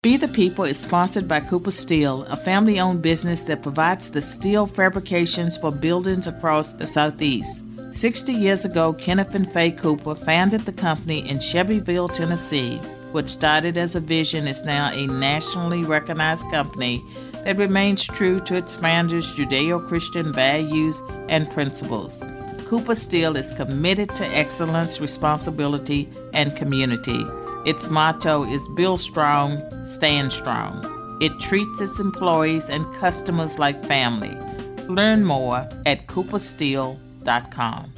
Be 0.00 0.16
the 0.16 0.28
People 0.28 0.62
is 0.62 0.78
sponsored 0.78 1.26
by 1.26 1.40
Cooper 1.40 1.72
Steel, 1.72 2.22
a 2.26 2.36
family 2.36 2.78
owned 2.78 3.02
business 3.02 3.42
that 3.42 3.64
provides 3.64 4.12
the 4.12 4.22
steel 4.22 4.64
fabrications 4.64 5.56
for 5.56 5.72
buildings 5.72 6.28
across 6.28 6.72
the 6.72 6.86
Southeast. 6.86 7.62
60 7.94 8.32
years 8.32 8.64
ago, 8.64 8.92
Kenneth 8.92 9.34
and 9.34 9.52
Faye 9.52 9.72
Cooper 9.72 10.14
founded 10.14 10.60
the 10.60 10.72
company 10.72 11.28
in 11.28 11.40
Shelbyville, 11.40 12.06
Tennessee. 12.06 12.76
What 13.10 13.28
started 13.28 13.76
as 13.76 13.96
a 13.96 14.00
vision 14.00 14.46
is 14.46 14.62
now 14.62 14.92
a 14.92 15.08
nationally 15.08 15.82
recognized 15.82 16.48
company 16.52 17.02
that 17.44 17.58
remains 17.58 18.04
true 18.04 18.38
to 18.42 18.54
its 18.54 18.76
founders' 18.76 19.32
Judeo 19.32 19.84
Christian 19.88 20.32
values 20.32 21.02
and 21.28 21.50
principles. 21.50 22.22
Cooper 22.66 22.94
Steel 22.94 23.36
is 23.36 23.50
committed 23.50 24.10
to 24.10 24.24
excellence, 24.28 25.00
responsibility, 25.00 26.08
and 26.34 26.54
community. 26.54 27.26
Its 27.66 27.90
motto 27.90 28.44
is 28.44 28.68
Build 28.68 29.00
Strong, 29.00 29.60
Stand 29.86 30.32
Strong. 30.32 31.18
It 31.20 31.40
treats 31.40 31.80
its 31.80 31.98
employees 31.98 32.70
and 32.70 32.86
customers 32.94 33.58
like 33.58 33.84
family. 33.84 34.38
Learn 34.86 35.24
more 35.24 35.68
at 35.84 36.06
coopersteel.com. 36.06 37.92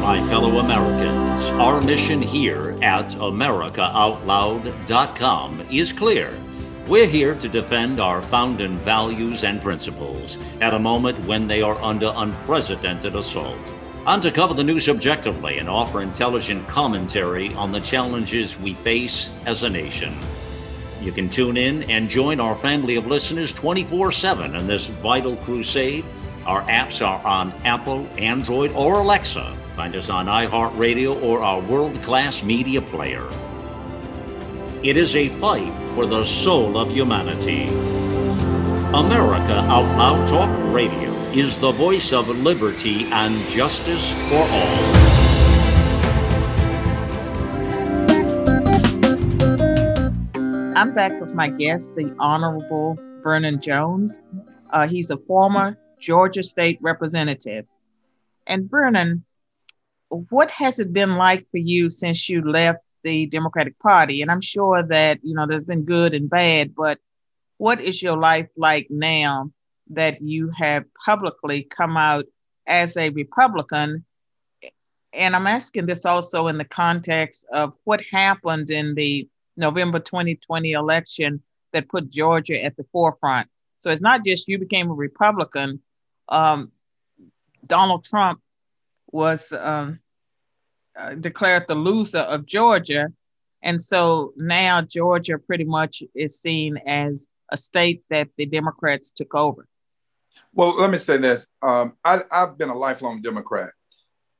My 0.00 0.20
fellow 0.28 0.58
Americans, 0.58 1.44
our 1.60 1.80
mission 1.80 2.20
here 2.20 2.76
at 2.82 3.10
AmericaOutloud.com 3.10 5.60
is 5.70 5.92
clear. 5.92 6.36
We're 6.88 7.06
here 7.06 7.36
to 7.36 7.48
defend 7.48 8.00
our 8.00 8.20
founding 8.20 8.76
values 8.78 9.44
and 9.44 9.62
principles 9.62 10.36
at 10.60 10.74
a 10.74 10.78
moment 10.80 11.24
when 11.26 11.46
they 11.46 11.62
are 11.62 11.80
under 11.80 12.12
unprecedented 12.16 13.14
assault. 13.14 13.56
And 14.04 14.20
to 14.24 14.32
cover 14.32 14.52
the 14.52 14.64
news 14.64 14.88
objectively 14.88 15.58
and 15.58 15.68
offer 15.68 16.02
intelligent 16.02 16.66
commentary 16.66 17.54
on 17.54 17.70
the 17.70 17.80
challenges 17.80 18.58
we 18.58 18.74
face 18.74 19.32
as 19.46 19.62
a 19.62 19.70
nation. 19.70 20.12
You 21.00 21.12
can 21.12 21.28
tune 21.28 21.56
in 21.56 21.84
and 21.84 22.10
join 22.10 22.40
our 22.40 22.56
family 22.56 22.96
of 22.96 23.06
listeners 23.06 23.54
24 23.54 24.10
7 24.10 24.56
in 24.56 24.66
this 24.66 24.88
vital 24.88 25.36
crusade. 25.36 26.04
Our 26.46 26.62
apps 26.62 27.00
are 27.06 27.24
on 27.24 27.52
Apple, 27.64 28.08
Android, 28.18 28.72
or 28.72 28.98
Alexa. 28.98 29.56
Find 29.76 29.94
us 29.94 30.10
on 30.10 30.26
iHeartRadio 30.26 31.22
or 31.22 31.42
our 31.42 31.60
world 31.60 32.02
class 32.02 32.42
media 32.42 32.82
player. 32.82 33.26
It 34.82 34.96
is 34.96 35.14
a 35.14 35.28
fight 35.28 35.72
for 35.94 36.06
the 36.06 36.24
soul 36.24 36.78
of 36.78 36.90
humanity. 36.90 37.68
America 38.94 39.54
Out 39.54 39.96
Loud 39.98 40.28
Talk 40.28 40.74
Radio 40.74 41.10
is 41.32 41.58
the 41.58 41.70
voice 41.72 42.12
of 42.12 42.28
liberty 42.28 43.04
and 43.12 43.34
justice 43.48 44.12
for 44.28 44.36
all. 44.36 45.12
I'm 50.76 50.94
back 50.94 51.20
with 51.20 51.34
my 51.34 51.48
guest, 51.48 51.94
the 51.94 52.14
Honorable 52.18 52.98
Vernon 53.22 53.60
Jones. 53.60 54.20
Uh, 54.70 54.88
he's 54.88 55.10
a 55.10 55.16
former 55.16 55.78
Georgia 55.98 56.42
State 56.42 56.78
Representative. 56.80 57.66
And 58.46 58.70
Vernon, 58.70 59.24
what 60.08 60.50
has 60.50 60.78
it 60.78 60.92
been 60.92 61.16
like 61.16 61.46
for 61.50 61.58
you 61.58 61.88
since 61.88 62.28
you 62.28 62.42
left 62.42 62.80
the 63.02 63.26
Democratic 63.26 63.78
Party. 63.78 64.22
And 64.22 64.30
I'm 64.30 64.40
sure 64.40 64.82
that, 64.82 65.18
you 65.22 65.34
know, 65.34 65.46
there's 65.46 65.64
been 65.64 65.84
good 65.84 66.14
and 66.14 66.28
bad, 66.28 66.74
but 66.74 66.98
what 67.58 67.80
is 67.80 68.02
your 68.02 68.16
life 68.16 68.48
like 68.56 68.88
now 68.90 69.50
that 69.90 70.22
you 70.22 70.50
have 70.56 70.84
publicly 71.04 71.62
come 71.62 71.96
out 71.96 72.24
as 72.66 72.96
a 72.96 73.10
Republican? 73.10 74.04
And 75.12 75.36
I'm 75.36 75.46
asking 75.46 75.86
this 75.86 76.06
also 76.06 76.48
in 76.48 76.58
the 76.58 76.64
context 76.64 77.46
of 77.52 77.74
what 77.84 78.02
happened 78.10 78.70
in 78.70 78.94
the 78.94 79.28
November 79.56 80.00
2020 80.00 80.72
election 80.72 81.42
that 81.72 81.88
put 81.88 82.10
Georgia 82.10 82.62
at 82.62 82.76
the 82.76 82.84
forefront. 82.92 83.48
So 83.78 83.90
it's 83.90 84.00
not 84.00 84.24
just 84.24 84.48
you 84.48 84.58
became 84.58 84.90
a 84.90 84.94
Republican. 84.94 85.80
Um, 86.28 86.72
Donald 87.66 88.04
Trump 88.04 88.40
was 89.10 89.52
um, 89.52 89.98
uh, 90.96 91.14
declared 91.14 91.66
the 91.68 91.74
loser 91.74 92.18
of 92.18 92.46
Georgia. 92.46 93.08
And 93.62 93.80
so 93.80 94.32
now 94.36 94.82
Georgia 94.82 95.38
pretty 95.38 95.64
much 95.64 96.02
is 96.14 96.40
seen 96.40 96.78
as 96.78 97.28
a 97.50 97.56
state 97.56 98.02
that 98.10 98.28
the 98.36 98.46
Democrats 98.46 99.12
took 99.12 99.34
over. 99.34 99.66
Well, 100.54 100.76
let 100.76 100.90
me 100.90 100.98
say 100.98 101.18
this. 101.18 101.46
Um, 101.62 101.96
I, 102.04 102.20
I've 102.30 102.58
been 102.58 102.70
a 102.70 102.76
lifelong 102.76 103.22
Democrat. 103.22 103.70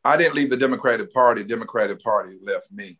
I 0.05 0.17
didn't 0.17 0.35
leave 0.35 0.51
the 0.51 0.57
Democratic 0.57 1.13
Party. 1.13 1.45
Democratic 1.45 2.03
Party 2.03 2.39
left 2.43 2.69
me. 2.73 2.99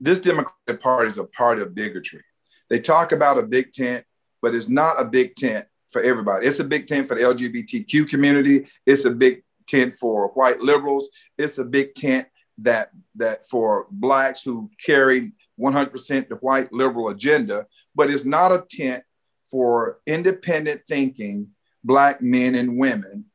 This 0.00 0.20
Democratic 0.20 0.82
Party 0.82 1.06
is 1.06 1.18
a 1.18 1.24
party 1.24 1.62
of 1.62 1.74
bigotry. 1.74 2.22
They 2.68 2.78
talk 2.80 3.12
about 3.12 3.38
a 3.38 3.42
big 3.42 3.72
tent, 3.72 4.04
but 4.42 4.54
it's 4.54 4.68
not 4.68 5.00
a 5.00 5.04
big 5.04 5.34
tent 5.36 5.66
for 5.90 6.02
everybody. 6.02 6.46
It's 6.46 6.60
a 6.60 6.64
big 6.64 6.86
tent 6.86 7.08
for 7.08 7.14
the 7.14 7.22
LGBTQ 7.22 8.08
community. 8.08 8.66
It's 8.84 9.04
a 9.04 9.10
big 9.10 9.42
tent 9.66 9.94
for 9.98 10.28
white 10.28 10.60
liberals. 10.60 11.08
It's 11.38 11.58
a 11.58 11.64
big 11.64 11.94
tent 11.94 12.28
that 12.58 12.90
that 13.16 13.48
for 13.48 13.86
blacks 13.90 14.42
who 14.42 14.70
carry 14.84 15.32
100% 15.60 16.28
the 16.28 16.36
white 16.36 16.72
liberal 16.72 17.08
agenda, 17.08 17.66
but 17.94 18.10
it's 18.10 18.24
not 18.24 18.52
a 18.52 18.64
tent 18.68 19.02
for 19.50 19.98
independent 20.06 20.82
thinking 20.88 21.48
black 21.84 22.20
men 22.20 22.54
and 22.54 22.78
women. 22.78 23.26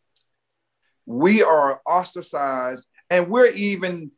We 1.05 1.41
are 1.43 1.81
ostracized, 1.85 2.87
and 3.09 3.29
we're 3.29 3.51
even 3.51 4.11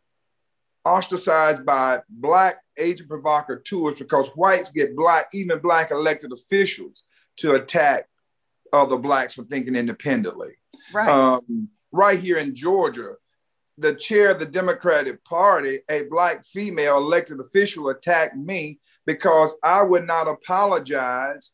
ostracized 0.86 1.66
by 1.66 2.02
black 2.10 2.58
agent 2.78 3.10
provocateurs 3.10 3.96
because 3.96 4.30
whites 4.30 4.72
get 4.72 4.96
black, 4.96 5.28
even 5.34 5.60
black 5.60 5.92
elected 5.92 6.32
officials, 6.34 7.06
to 7.38 7.56
attack 7.56 8.08
other 8.72 8.98
blacks 8.98 9.36
for 9.36 9.44
thinking 9.44 9.76
independently. 9.76 10.52
Right. 10.94 11.08
Um, 11.08 11.70
right 11.92 12.20
here 12.20 12.38
in 12.38 12.56
Georgia, 12.56 13.14
the 13.78 13.96
chair 13.96 14.32
of 14.32 14.40
the 14.40 14.46
Democratic 14.46 15.24
Party, 15.24 15.80
a 15.90 16.04
black 16.04 16.46
female 16.46 16.98
elected 16.98 17.40
official, 17.40 17.90
attacked 17.90 18.36
me 18.36 18.80
because 19.06 19.56
I 19.64 19.82
would 19.84 20.06
not 20.06 20.28
apologize 20.28 21.52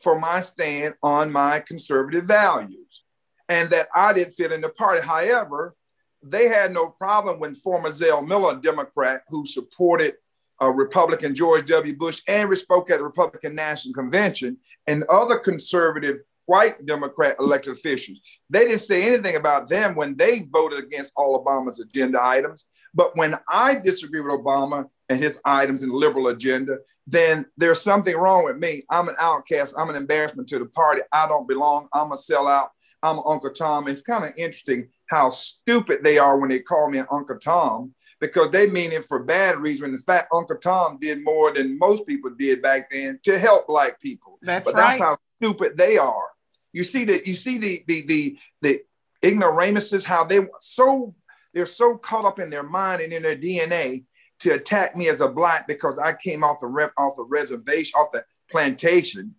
for 0.00 0.18
my 0.18 0.40
stand 0.40 0.94
on 1.02 1.32
my 1.32 1.60
conservative 1.60 2.24
values 2.24 3.04
and 3.48 3.70
that 3.70 3.88
I 3.94 4.12
didn't 4.12 4.34
fit 4.34 4.52
in 4.52 4.60
the 4.60 4.68
party. 4.68 5.06
However, 5.06 5.74
they 6.22 6.48
had 6.48 6.72
no 6.72 6.88
problem 6.88 7.38
when 7.38 7.54
former 7.54 7.90
Zell 7.90 8.24
Miller, 8.24 8.56
Democrat, 8.56 9.22
who 9.28 9.46
supported 9.46 10.14
uh, 10.60 10.70
Republican 10.70 11.34
George 11.34 11.66
W. 11.66 11.96
Bush 11.96 12.22
and 12.28 12.54
spoke 12.56 12.90
at 12.90 12.98
the 12.98 13.04
Republican 13.04 13.54
National 13.54 13.94
Convention, 13.94 14.56
and 14.86 15.04
other 15.04 15.38
conservative 15.38 16.18
white 16.46 16.84
Democrat 16.86 17.36
elected 17.38 17.74
officials. 17.74 18.20
They 18.50 18.60
didn't 18.60 18.80
say 18.80 19.06
anything 19.06 19.36
about 19.36 19.68
them 19.68 19.94
when 19.94 20.16
they 20.16 20.46
voted 20.50 20.78
against 20.78 21.12
all 21.16 21.44
Obama's 21.44 21.80
agenda 21.80 22.18
items. 22.22 22.66
But 22.94 23.16
when 23.16 23.36
I 23.48 23.74
disagree 23.74 24.20
with 24.20 24.32
Obama 24.32 24.86
and 25.08 25.18
his 25.18 25.38
items 25.44 25.82
and 25.82 25.92
liberal 25.92 26.28
agenda, 26.28 26.78
then 27.06 27.46
there's 27.56 27.80
something 27.80 28.16
wrong 28.16 28.44
with 28.44 28.56
me. 28.56 28.82
I'm 28.88 29.08
an 29.08 29.16
outcast. 29.20 29.74
I'm 29.76 29.90
an 29.90 29.96
embarrassment 29.96 30.48
to 30.48 30.58
the 30.58 30.66
party. 30.66 31.02
I 31.12 31.26
don't 31.26 31.48
belong. 31.48 31.88
I'm 31.92 32.12
a 32.12 32.16
sellout. 32.16 32.68
I'm 33.02 33.18
Uncle 33.26 33.52
Tom. 33.52 33.88
It's 33.88 34.00
kind 34.00 34.24
of 34.24 34.30
interesting 34.36 34.88
how 35.10 35.30
stupid 35.30 36.00
they 36.02 36.18
are 36.18 36.38
when 36.38 36.48
they 36.48 36.60
call 36.60 36.88
me 36.88 37.02
Uncle 37.10 37.38
Tom 37.38 37.94
because 38.20 38.50
they 38.50 38.66
mean 38.66 38.92
it 38.92 39.04
for 39.04 39.22
bad 39.22 39.58
reason. 39.58 39.90
In 39.90 39.98
fact, 39.98 40.32
Uncle 40.32 40.56
Tom 40.56 40.98
did 40.98 41.22
more 41.22 41.52
than 41.52 41.78
most 41.78 42.06
people 42.06 42.30
did 42.30 42.62
back 42.62 42.90
then 42.90 43.18
to 43.24 43.38
help 43.38 43.66
black 43.66 44.00
people. 44.00 44.38
That's 44.40 44.64
but 44.64 44.74
right. 44.74 44.98
that's 44.98 45.02
how 45.02 45.18
stupid 45.42 45.76
they 45.76 45.98
are. 45.98 46.30
You 46.74 46.84
see 46.84 47.04
that 47.06 47.26
you 47.26 47.34
see 47.34 47.58
the 47.58 47.82
the 47.86 48.02
the 48.06 48.38
the 48.62 48.80
ignoramuses 49.22 50.04
how 50.04 50.24
they 50.24 50.40
so 50.60 51.14
they're 51.54 51.66
so 51.66 51.96
caught 51.96 52.26
up 52.26 52.38
in 52.38 52.50
their 52.50 52.62
mind 52.62 53.00
and 53.00 53.12
in 53.12 53.22
their 53.22 53.36
DNA 53.36 54.04
to 54.40 54.50
attack 54.50 54.96
me 54.96 55.08
as 55.08 55.20
a 55.20 55.28
black 55.28 55.66
because 55.66 55.98
I 55.98 56.12
came 56.12 56.44
off 56.44 56.60
the 56.60 56.66
rep 56.66 56.92
off 56.98 57.16
the 57.16 57.22
reservation 57.22 57.98
off 57.98 58.12
the 58.12 58.24
plantation 58.50 59.34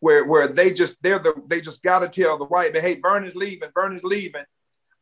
where 0.00 0.26
where 0.26 0.48
they 0.48 0.72
just 0.72 1.02
they're 1.02 1.18
the 1.18 1.40
they 1.46 1.62
just 1.62 1.82
got 1.82 2.00
to 2.00 2.08
tell 2.08 2.36
the 2.36 2.44
white 2.44 2.74
man 2.74 2.82
hey 2.82 3.00
Vernon's 3.00 3.34
leaving 3.34 3.70
Vernon's 3.74 4.04
leaving 4.04 4.44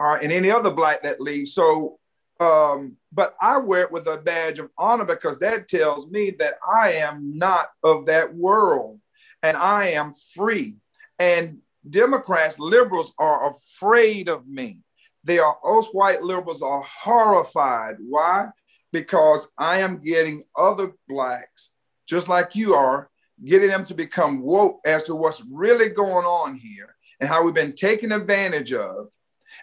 or 0.00 0.16
and 0.16 0.32
any 0.32 0.50
other 0.50 0.70
black 0.70 1.02
that 1.02 1.20
leaves. 1.20 1.52
So, 1.52 1.98
um, 2.40 2.96
but 3.12 3.34
I 3.40 3.58
wear 3.58 3.82
it 3.82 3.92
with 3.92 4.06
a 4.06 4.18
badge 4.18 4.58
of 4.58 4.70
honor 4.76 5.04
because 5.04 5.38
that 5.38 5.68
tells 5.68 6.06
me 6.08 6.30
that 6.38 6.54
I 6.66 6.92
am 6.94 7.38
not 7.38 7.68
of 7.82 8.06
that 8.06 8.34
world 8.34 9.00
and 9.42 9.56
I 9.56 9.88
am 9.88 10.12
free. 10.34 10.76
And 11.18 11.58
Democrats, 11.88 12.58
liberals 12.58 13.14
are 13.18 13.50
afraid 13.50 14.28
of 14.28 14.46
me. 14.46 14.84
They 15.22 15.38
are, 15.38 15.56
us 15.64 15.88
white 15.88 16.22
liberals 16.22 16.62
are 16.62 16.82
horrified. 16.82 17.96
Why? 18.00 18.48
Because 18.92 19.48
I 19.58 19.80
am 19.80 19.98
getting 19.98 20.44
other 20.56 20.92
blacks, 21.08 21.70
just 22.06 22.28
like 22.28 22.54
you 22.54 22.74
are, 22.74 23.10
getting 23.44 23.68
them 23.68 23.84
to 23.86 23.94
become 23.94 24.42
woke 24.42 24.80
as 24.84 25.04
to 25.04 25.14
what's 25.14 25.44
really 25.50 25.88
going 25.88 26.24
on 26.24 26.54
here 26.56 26.94
and 27.20 27.28
how 27.28 27.44
we've 27.44 27.54
been 27.54 27.74
taken 27.74 28.12
advantage 28.12 28.72
of 28.72 29.08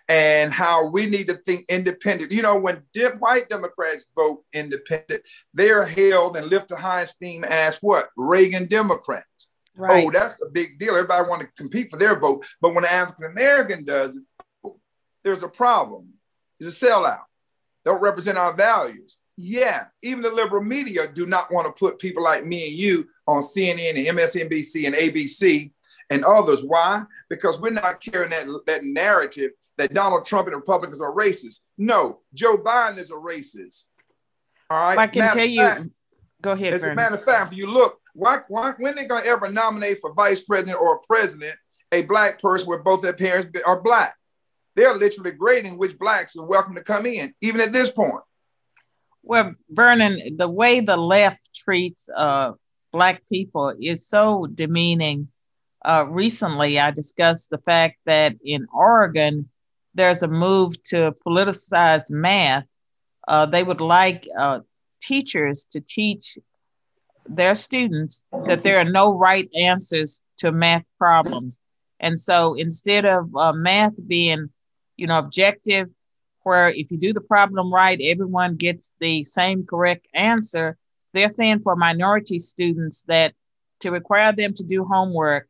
and 0.08 0.51
how 0.51 0.89
we 0.89 1.05
need 1.05 1.27
to 1.27 1.36
think 1.36 1.65
independent. 1.70 2.31
You 2.31 2.41
know, 2.41 2.58
when 2.58 2.84
white 3.20 3.50
Democrats 3.50 4.08
vote 4.15 4.43
independent, 4.53 5.24
they're 5.53 5.86
held 5.86 6.38
and 6.38 6.48
lifted 6.48 6.75
to 6.75 6.81
high 6.81 7.01
esteem 7.01 7.43
as 7.43 7.77
what? 7.77 8.10
Reagan 8.17 8.67
Democrats. 8.67 9.27
Oh, 9.77 9.83
right. 9.83 10.05
Oh, 10.05 10.11
that's 10.11 10.35
a 10.41 10.49
big 10.49 10.77
deal. 10.77 10.93
Everybody 10.93 11.29
want 11.29 11.41
to 11.41 11.47
compete 11.57 11.89
for 11.89 11.97
their 11.97 12.19
vote. 12.19 12.45
But 12.59 12.73
when 12.73 12.83
an 12.83 12.91
African 12.91 13.25
American 13.25 13.85
does 13.85 14.15
it, 14.15 14.73
there's 15.23 15.43
a 15.43 15.47
problem. 15.47 16.13
It's 16.59 16.81
a 16.81 16.85
sellout. 16.85 17.23
Don't 17.85 18.01
represent 18.01 18.37
our 18.37 18.53
values. 18.53 19.17
Yeah, 19.37 19.85
even 20.03 20.21
the 20.21 20.29
liberal 20.29 20.63
media 20.63 21.07
do 21.07 21.25
not 21.25 21.51
want 21.51 21.65
to 21.65 21.79
put 21.79 21.99
people 21.99 22.23
like 22.23 22.45
me 22.45 22.67
and 22.67 22.77
you 22.77 23.07
on 23.27 23.41
CNN 23.41 23.97
and 23.97 24.17
MSNBC 24.17 24.85
and 24.85 24.95
ABC 24.95 25.71
and 26.09 26.23
others. 26.23 26.63
Why? 26.63 27.03
Because 27.29 27.59
we're 27.59 27.71
not 27.71 28.01
carrying 28.01 28.31
that, 28.31 28.47
that 28.67 28.83
narrative 28.83 29.51
that 29.77 29.93
Donald 29.93 30.25
Trump 30.25 30.47
and 30.47 30.55
Republicans 30.55 31.01
are 31.01 31.15
racist. 31.15 31.61
No, 31.77 32.19
Joe 32.33 32.57
Biden 32.57 32.99
is 32.99 33.09
a 33.09 33.15
racist. 33.15 33.85
All 34.69 34.79
right. 34.79 34.97
I 34.97 35.07
can 35.07 35.19
matter 35.19 35.39
tell 35.39 35.47
you. 35.47 35.91
Go 36.41 36.51
ahead. 36.51 36.73
As 36.73 36.83
a 36.83 36.93
matter 36.93 37.15
of 37.15 37.23
fact, 37.23 37.51
if 37.51 37.57
you 37.57 37.67
look, 37.67 38.00
why, 38.13 38.39
why, 38.48 38.74
when 38.77 38.96
they 38.96 39.06
gonna 39.06 39.25
ever 39.25 39.51
nominate 39.51 40.00
for 40.00 40.13
vice 40.13 40.41
president 40.41 40.82
or 40.82 41.00
president 41.08 41.56
a 41.91 42.03
black 42.03 42.41
person 42.41 42.68
where 42.68 42.80
both 42.80 43.01
their 43.01 43.13
parents 43.13 43.60
are 43.65 43.82
black? 43.82 44.15
They're 44.75 44.96
literally 44.96 45.32
grading 45.32 45.77
which 45.77 45.98
blacks 45.98 46.36
are 46.36 46.46
welcome 46.46 46.75
to 46.75 46.82
come 46.82 47.06
in, 47.06 47.34
even 47.41 47.62
at 47.62 47.74
this 47.74 47.91
point. 47.91 48.24
Well, 49.24 49.53
Vernon, 49.70 50.38
the 50.38 50.50
way 50.50 50.80
the 50.80 50.98
left 50.98 51.39
treats 51.53 52.10
uh, 52.15 52.53
black 52.91 53.22
people 53.27 53.74
is 53.80 54.08
so 54.08 54.48
demeaning. 54.48 55.27
Uh, 55.84 56.06
recently, 56.08 56.80
I 56.80 56.91
discussed 56.91 57.50
the 57.50 57.58
fact 57.60 57.98
that 58.06 58.36
in 58.44 58.68
Oregon, 58.74 59.50
there's 59.94 60.24
a 60.24 60.27
move 60.27 60.82
to 60.86 61.13
politicize 61.25 62.10
math. 62.10 62.65
Uh, 63.27 63.46
they 63.46 63.63
would 63.63 63.82
like 63.82 64.27
uh, 64.38 64.60
teachers 65.01 65.65
to 65.72 65.82
teach 65.82 66.38
their 67.27 67.55
students 67.55 68.23
that 68.45 68.63
there 68.63 68.79
are 68.79 68.89
no 68.89 69.17
right 69.17 69.49
answers 69.55 70.21
to 70.37 70.51
math 70.51 70.83
problems. 70.97 71.59
And 71.99 72.19
so 72.19 72.55
instead 72.55 73.05
of 73.05 73.35
uh, 73.35 73.53
math 73.53 73.93
being, 74.07 74.49
you 74.97 75.07
know, 75.07 75.19
objective, 75.19 75.89
where 76.43 76.69
if 76.69 76.89
you 76.91 76.97
do 76.97 77.13
the 77.13 77.21
problem 77.21 77.71
right, 77.71 77.99
everyone 78.01 78.55
gets 78.55 78.95
the 78.99 79.23
same 79.23 79.65
correct 79.65 80.07
answer, 80.13 80.77
they're 81.13 81.29
saying 81.29 81.59
for 81.59 81.75
minority 81.75 82.39
students 82.39 83.03
that 83.03 83.33
to 83.81 83.91
require 83.91 84.33
them 84.33 84.53
to 84.53 84.63
do 84.63 84.85
homework 84.85 85.47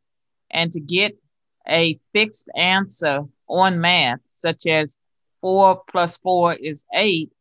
and 0.49 0.71
to 0.73 0.79
get 0.79 1.17
a 1.69 1.99
fixed 2.13 2.49
answer 2.55 3.23
on 3.47 3.79
math, 3.79 4.19
such 4.33 4.65
as 4.67 4.97
four 5.39 5.81
plus 5.89 6.17
four 6.17 6.53
is 6.53 6.85
eight, 6.93 7.31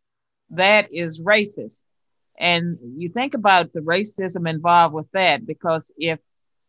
that 0.50 0.92
is 0.92 1.20
racist. 1.20 1.82
And 2.40 2.78
you 2.97 3.11
think 3.11 3.35
about 3.35 3.75
the 3.75 3.80
racism 3.80 4.49
involved 4.49 4.94
with 4.94 5.11
that, 5.12 5.47
because 5.47 5.92
if 5.99 6.18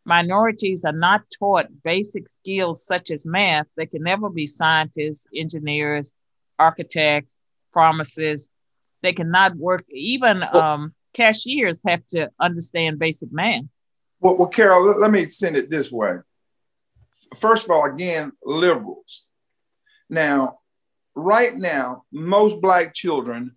minorities 0.04 0.84
are 0.84 0.92
not 0.92 1.24
taught 1.40 1.68
basic 1.82 2.28
skills 2.28 2.86
such 2.86 3.10
as 3.10 3.26
math, 3.26 3.68
they 3.78 3.86
can 3.86 4.04
never 4.04 4.30
be 4.30 4.46
scientists, 4.48 5.28
engineers, 5.34 6.12
architects, 6.60 7.40
pharmacists. 7.74 8.50
They 9.02 9.14
cannot 9.14 9.56
work, 9.56 9.86
even 9.90 10.44
um, 10.44 10.94
cashiers 11.14 11.80
have 11.88 12.06
to 12.10 12.30
understand 12.38 13.00
basic 13.00 13.32
math. 13.32 13.64
Well, 14.20 14.38
well 14.38 14.50
Carol, 14.50 14.86
let, 14.86 15.00
let 15.00 15.12
me 15.12 15.24
send 15.26 15.56
it 15.56 15.70
this 15.70 15.90
way. 15.90 16.16
First 17.38 17.66
of 17.66 17.72
all, 17.72 17.86
again, 17.86 18.34
liberals. 18.44 19.26
Now, 20.10 20.60
right 21.16 21.56
now, 21.56 22.04
most 22.12 22.60
Black 22.60 22.94
children 22.94 23.56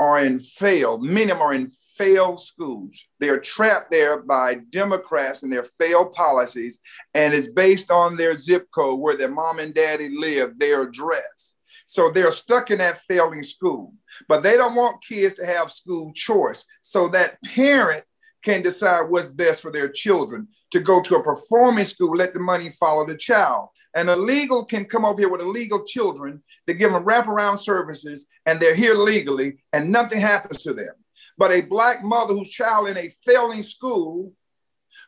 are 0.00 0.24
in 0.24 0.40
failed, 0.40 1.04
many 1.04 1.30
of 1.30 1.38
them 1.38 1.42
are 1.42 1.52
in 1.52 1.70
failed 1.96 2.40
schools. 2.40 3.06
They 3.18 3.28
are 3.28 3.38
trapped 3.38 3.90
there 3.90 4.22
by 4.22 4.54
Democrats 4.70 5.42
and 5.42 5.52
their 5.52 5.64
failed 5.64 6.12
policies, 6.12 6.80
and 7.14 7.34
it's 7.34 7.52
based 7.52 7.90
on 7.90 8.16
their 8.16 8.34
zip 8.36 8.68
code 8.74 8.98
where 8.98 9.16
their 9.16 9.30
mom 9.30 9.58
and 9.58 9.74
daddy 9.74 10.08
live, 10.08 10.58
their 10.58 10.82
address. 10.82 11.54
So 11.84 12.10
they're 12.10 12.32
stuck 12.32 12.70
in 12.70 12.78
that 12.78 13.02
failing 13.06 13.42
school, 13.42 13.92
but 14.28 14.42
they 14.42 14.56
don't 14.56 14.74
want 14.74 15.04
kids 15.04 15.34
to 15.34 15.44
have 15.44 15.70
school 15.70 16.12
choice. 16.14 16.64
So 16.80 17.08
that 17.08 17.36
parent 17.42 18.04
can 18.42 18.62
decide 18.62 19.10
what's 19.10 19.28
best 19.28 19.60
for 19.60 19.70
their 19.70 19.88
children 19.88 20.48
to 20.70 20.80
go 20.80 21.02
to 21.02 21.16
a 21.16 21.22
performing 21.22 21.84
school, 21.84 22.16
let 22.16 22.32
the 22.32 22.40
money 22.40 22.70
follow 22.70 23.06
the 23.06 23.16
child. 23.16 23.68
And 23.94 24.08
a 24.08 24.16
legal 24.16 24.64
can 24.64 24.84
come 24.84 25.04
over 25.04 25.20
here 25.20 25.28
with 25.28 25.40
illegal 25.40 25.84
children 25.84 26.42
to 26.66 26.74
give 26.74 26.92
them 26.92 27.04
wraparound 27.04 27.58
services, 27.58 28.26
and 28.46 28.60
they're 28.60 28.74
here 28.74 28.94
legally, 28.94 29.58
and 29.72 29.90
nothing 29.90 30.20
happens 30.20 30.58
to 30.62 30.72
them. 30.72 30.94
But 31.36 31.52
a 31.52 31.62
black 31.62 32.04
mother 32.04 32.34
whose 32.34 32.50
child 32.50 32.88
in 32.88 32.98
a 32.98 33.12
failing 33.24 33.62
school, 33.62 34.32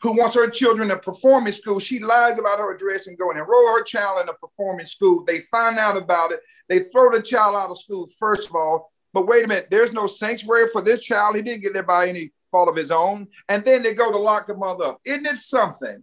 who 0.01 0.17
wants 0.17 0.35
her 0.35 0.49
children 0.49 0.91
in 0.91 0.97
a 0.97 1.01
performing 1.01 1.53
school, 1.53 1.79
she 1.79 2.01
lies 2.01 2.39
about 2.39 2.59
her 2.59 2.75
address 2.75 3.07
and 3.07 3.19
go 3.19 3.31
and 3.31 3.39
enroll 3.39 3.77
her 3.77 3.85
child 3.85 4.23
in 4.23 4.29
a 4.29 4.33
performing 4.35 4.87
school. 4.87 5.25
They 5.25 5.41
find 5.51 5.79
out 5.79 5.97
about 5.97 6.33
it. 6.33 6.41
They 6.69 6.81
throw 6.85 7.11
the 7.11 7.23
child 7.23 7.55
out 7.55 7.71
of 7.71 7.79
school, 7.79 8.09
first 8.19 8.49
of 8.49 8.57
all. 8.57 8.93
But 9.13 9.27
wait 9.27 9.45
a 9.45 9.49
minute, 9.49 9.69
there's 9.71 9.93
no 9.93 10.07
sanctuary 10.07 10.69
for 10.73 10.81
this 10.81 11.01
child. 11.01 11.37
He 11.37 11.43
didn't 11.43 11.63
get 11.63 11.75
there 11.75 11.83
by 11.83 12.09
any 12.09 12.33
fault 12.51 12.69
of 12.69 12.77
his 12.77 12.91
own. 12.91 13.29
And 13.49 13.65
then 13.65 13.83
they 13.83 13.93
go 13.93 14.11
to 14.11 14.19
lock 14.19 14.47
the 14.47 14.55
mother 14.55 14.85
up. 14.85 15.01
Isn't 15.05 15.27
it 15.27 15.37
something 15.37 16.03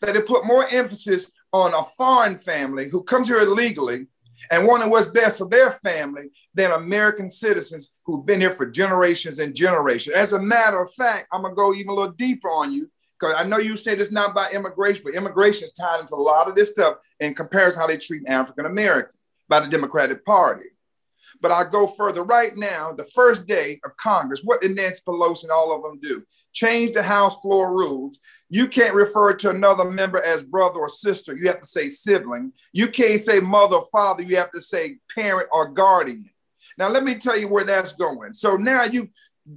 that 0.00 0.14
they 0.14 0.20
put 0.20 0.46
more 0.46 0.66
emphasis 0.70 1.30
on 1.52 1.74
a 1.74 1.82
foreign 1.96 2.38
family 2.38 2.88
who 2.88 3.02
comes 3.02 3.28
here 3.28 3.40
illegally 3.40 4.06
and 4.50 4.66
wanting 4.66 4.90
what's 4.90 5.08
best 5.08 5.38
for 5.38 5.48
their 5.48 5.72
family 5.72 6.30
than 6.54 6.72
American 6.72 7.28
citizens 7.28 7.92
who've 8.04 8.24
been 8.24 8.40
here 8.40 8.52
for 8.52 8.66
generations 8.66 9.38
and 9.38 9.54
generations. 9.54 10.16
As 10.16 10.32
a 10.32 10.40
matter 10.40 10.80
of 10.80 10.92
fact, 10.92 11.26
I'm 11.32 11.42
gonna 11.42 11.54
go 11.54 11.74
even 11.74 11.90
a 11.90 11.94
little 11.94 12.12
deeper 12.12 12.48
on 12.48 12.72
you 12.72 12.90
because 13.18 13.34
I 13.36 13.46
know 13.46 13.58
you 13.58 13.76
said 13.76 14.00
it's 14.00 14.12
not 14.12 14.30
about 14.30 14.54
immigration, 14.54 15.02
but 15.04 15.14
immigration 15.14 15.64
is 15.64 15.72
tied 15.72 16.00
into 16.00 16.14
a 16.14 16.16
lot 16.16 16.48
of 16.48 16.54
this 16.54 16.70
stuff 16.70 16.96
in 17.18 17.34
comparison 17.34 17.80
how 17.80 17.86
they 17.86 17.98
treat 17.98 18.26
African 18.26 18.66
Americans 18.66 19.20
by 19.48 19.60
the 19.60 19.68
Democratic 19.68 20.24
Party. 20.24 20.66
But 21.40 21.52
I 21.52 21.64
go 21.64 21.86
further. 21.86 22.22
Right 22.22 22.56
now, 22.56 22.92
the 22.92 23.06
first 23.14 23.46
day 23.46 23.80
of 23.84 23.96
Congress, 23.96 24.42
what 24.44 24.60
did 24.60 24.76
Nancy 24.76 25.00
Pelosi 25.06 25.44
and 25.44 25.52
all 25.52 25.74
of 25.74 25.82
them 25.82 25.98
do? 26.00 26.24
change 26.52 26.92
the 26.92 27.02
House 27.02 27.40
floor 27.40 27.72
rules. 27.72 28.18
You 28.48 28.68
can't 28.68 28.94
refer 28.94 29.34
to 29.34 29.50
another 29.50 29.84
member 29.84 30.22
as 30.24 30.42
brother 30.42 30.80
or 30.80 30.88
sister. 30.88 31.34
You 31.36 31.48
have 31.48 31.60
to 31.60 31.66
say 31.66 31.88
sibling. 31.88 32.52
You 32.72 32.88
can't 32.88 33.20
say 33.20 33.40
mother 33.40 33.76
or 33.76 33.86
father. 33.92 34.22
You 34.22 34.36
have 34.36 34.50
to 34.52 34.60
say 34.60 34.98
parent 35.14 35.48
or 35.52 35.68
guardian. 35.68 36.30
Now, 36.78 36.88
let 36.88 37.04
me 37.04 37.14
tell 37.14 37.38
you 37.38 37.48
where 37.48 37.64
that's 37.64 37.92
going. 37.92 38.34
So 38.34 38.56
now 38.56 38.84
you 38.84 39.08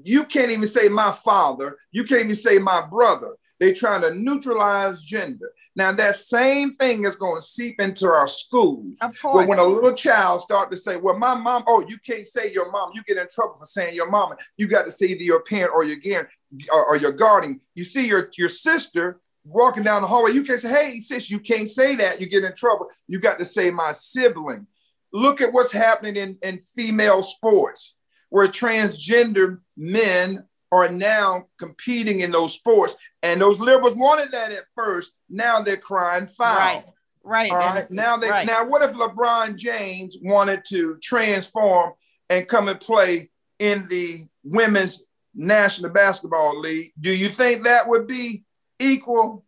you 0.06 0.24
can't 0.24 0.50
even 0.50 0.68
say 0.68 0.88
my 0.88 1.12
father. 1.12 1.78
You 1.92 2.04
can't 2.04 2.24
even 2.24 2.36
say 2.36 2.58
my 2.58 2.86
brother. 2.90 3.36
They're 3.60 3.74
trying 3.74 4.02
to 4.02 4.14
neutralize 4.14 5.04
gender. 5.04 5.52
Now 5.76 5.92
that 5.92 6.16
same 6.18 6.74
thing 6.74 7.04
is 7.06 7.16
going 7.16 7.42
to 7.42 7.46
seep 7.46 7.80
into 7.80 8.08
our 8.08 8.28
schools. 8.28 8.96
Of 9.02 9.20
course. 9.20 9.48
when 9.48 9.58
a 9.58 9.66
little 9.66 9.94
child 9.94 10.42
start 10.42 10.70
to 10.72 10.78
say, 10.78 10.98
"Well, 10.98 11.18
my 11.18 11.34
mom," 11.36 11.64
oh, 11.68 11.84
you 11.88 11.98
can't 12.06 12.28
say 12.28 12.52
your 12.54 12.72
mom. 12.72 12.92
You 12.94 13.04
get 13.04 13.18
in 13.18 13.28
trouble 13.30 13.56
for 13.58 13.66
saying 13.66 13.96
your 13.96 14.10
mama. 14.10 14.38
You 14.58 14.68
got 14.68 14.86
to 14.86 14.92
say 14.92 15.08
either 15.08 15.24
your 15.24 15.42
parent 15.42 15.72
or 15.74 15.84
your 15.84 15.98
guardian 15.98 16.28
or, 16.72 16.86
or 16.86 16.98
your 16.98 17.12
guardian. 17.12 17.62
You 17.74 17.84
see 17.84 18.08
your 18.08 18.30
your 18.38 18.50
sister 18.50 19.20
walking 19.46 19.84
down 19.84 20.04
the 20.04 20.08
hallway. 20.08 20.32
You 20.32 20.44
can't 20.44 20.60
say, 20.60 20.70
"Hey, 20.70 21.00
sis," 21.00 21.32
you 21.32 21.40
can't 21.40 21.70
say 21.70 21.96
that. 21.96 22.22
You 22.22 22.28
get 22.28 22.44
in 22.44 22.54
trouble. 22.54 22.88
You 23.08 23.20
got 23.20 23.40
to 23.40 23.46
say 23.46 23.72
my 23.72 23.94
sibling. 23.94 24.68
Look 25.12 25.42
at 25.42 25.54
what's 25.54 25.72
happening 25.72 26.18
in, 26.18 26.38
in 26.44 26.60
female 26.60 27.24
sports, 27.24 27.96
where 28.30 28.48
transgender 28.48 29.60
men 29.78 30.44
are 30.74 30.90
now 30.90 31.46
competing 31.60 32.22
in 32.22 32.32
those 32.32 32.54
sports. 32.54 32.96
And 33.22 33.40
those 33.40 33.60
liberals 33.60 33.96
wanted 33.96 34.32
that 34.32 34.52
at 34.52 34.64
first. 34.76 35.12
Now 35.34 35.62
they're 35.62 35.78
crying 35.78 36.28
foul. 36.28 36.58
Right. 36.58 36.84
Right. 37.24 37.52
All 37.52 37.58
right. 37.58 37.90
Now 37.90 38.18
they 38.18 38.30
right. 38.30 38.46
now 38.46 38.66
what 38.66 38.84
if 38.84 38.92
LeBron 38.92 39.56
James 39.56 40.18
wanted 40.22 40.64
to 40.66 40.98
transform 41.02 41.94
and 42.30 42.48
come 42.48 42.68
and 42.68 42.80
play 42.80 43.32
in 43.60 43.88
the 43.88 44.26
women's 44.44 45.06
national 45.34 45.92
basketball 45.92 46.60
league? 46.60 46.92
Do 47.00 47.16
you 47.16 47.30
think 47.30 47.64
that 47.64 47.88
would 47.88 48.08
be 48.08 48.44
equal? 48.80 49.46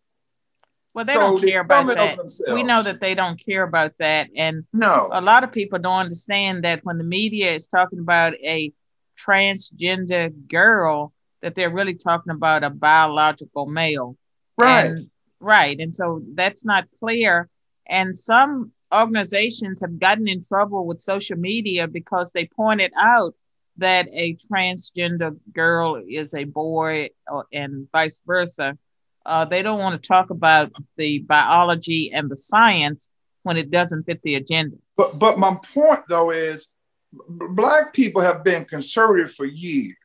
Well, 0.93 1.04
they 1.04 1.13
so 1.13 1.19
don't 1.19 1.41
care 1.41 1.62
about 1.62 1.88
that. 1.88 2.17
We 2.54 2.63
know 2.63 2.82
that 2.82 3.02
they 3.02 3.13
don't 3.13 3.38
care 3.43 3.63
about 3.63 3.91
that. 4.00 4.30
And 4.38 4.63
no, 4.71 5.10
a 5.12 5.19
lot 5.19 5.43
of 5.43 5.52
people 5.52 5.78
don't 5.78 6.00
understand 6.00 6.63
that 6.63 6.86
when 6.86 6.98
the 6.98 7.04
media 7.04 7.52
is 7.54 7.67
talking 7.67 8.00
about 8.00 8.36
a 8.36 8.71
transgender 9.19 10.32
girl, 10.48 11.12
that 11.41 11.56
they're 11.56 11.69
really 11.69 11.95
talking 11.95 12.32
about 12.32 12.63
a 12.63 12.69
biological 12.69 13.65
male. 13.65 14.15
Right. 14.58 14.91
And, 14.91 15.10
right. 15.46 15.80
And 15.80 15.94
so 15.94 16.22
that's 16.34 16.66
not 16.66 16.88
clear. 17.00 17.50
And 17.88 18.16
some 18.16 18.72
organizations 18.94 19.82
have 19.82 20.00
gotten 20.00 20.28
in 20.28 20.44
trouble 20.44 20.86
with 20.86 21.00
social 21.00 21.38
media 21.38 21.88
because 21.88 22.32
they 22.32 22.46
pointed 22.48 22.92
out 22.98 23.34
that 23.78 24.08
a 24.14 24.36
transgender 24.36 25.38
girl 25.54 26.02
is 26.08 26.34
a 26.34 26.46
boy 26.46 27.10
or, 27.28 27.46
and 27.52 27.88
vice 27.92 28.22
versa 28.26 28.78
uh, 29.26 29.46
they 29.46 29.62
don't 29.62 29.80
want 29.80 30.02
to 30.02 30.08
talk 30.08 30.30
about 30.30 30.72
the 30.98 31.20
biology 31.20 32.12
and 32.14 32.30
the 32.30 32.36
science 32.36 33.10
when 33.44 33.58
it 33.58 33.72
doesn't 33.72 34.04
fit 34.04 34.22
the 34.22 34.36
agenda. 34.36 34.78
But 34.96 35.20
but 35.20 35.40
my 35.40 35.58
point 35.74 36.02
though 36.08 36.32
is 36.32 36.68
black 37.12 37.94
people 37.94 38.22
have 38.22 38.44
been 38.44 38.66
conservative 38.66 39.34
for 39.34 39.46
years. 39.46 39.96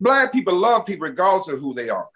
Black 0.00 0.32
people 0.32 0.56
love 0.56 0.86
people 0.86 1.08
regardless 1.08 1.48
of 1.48 1.60
who 1.60 1.74
they 1.74 1.88
are. 1.88 2.08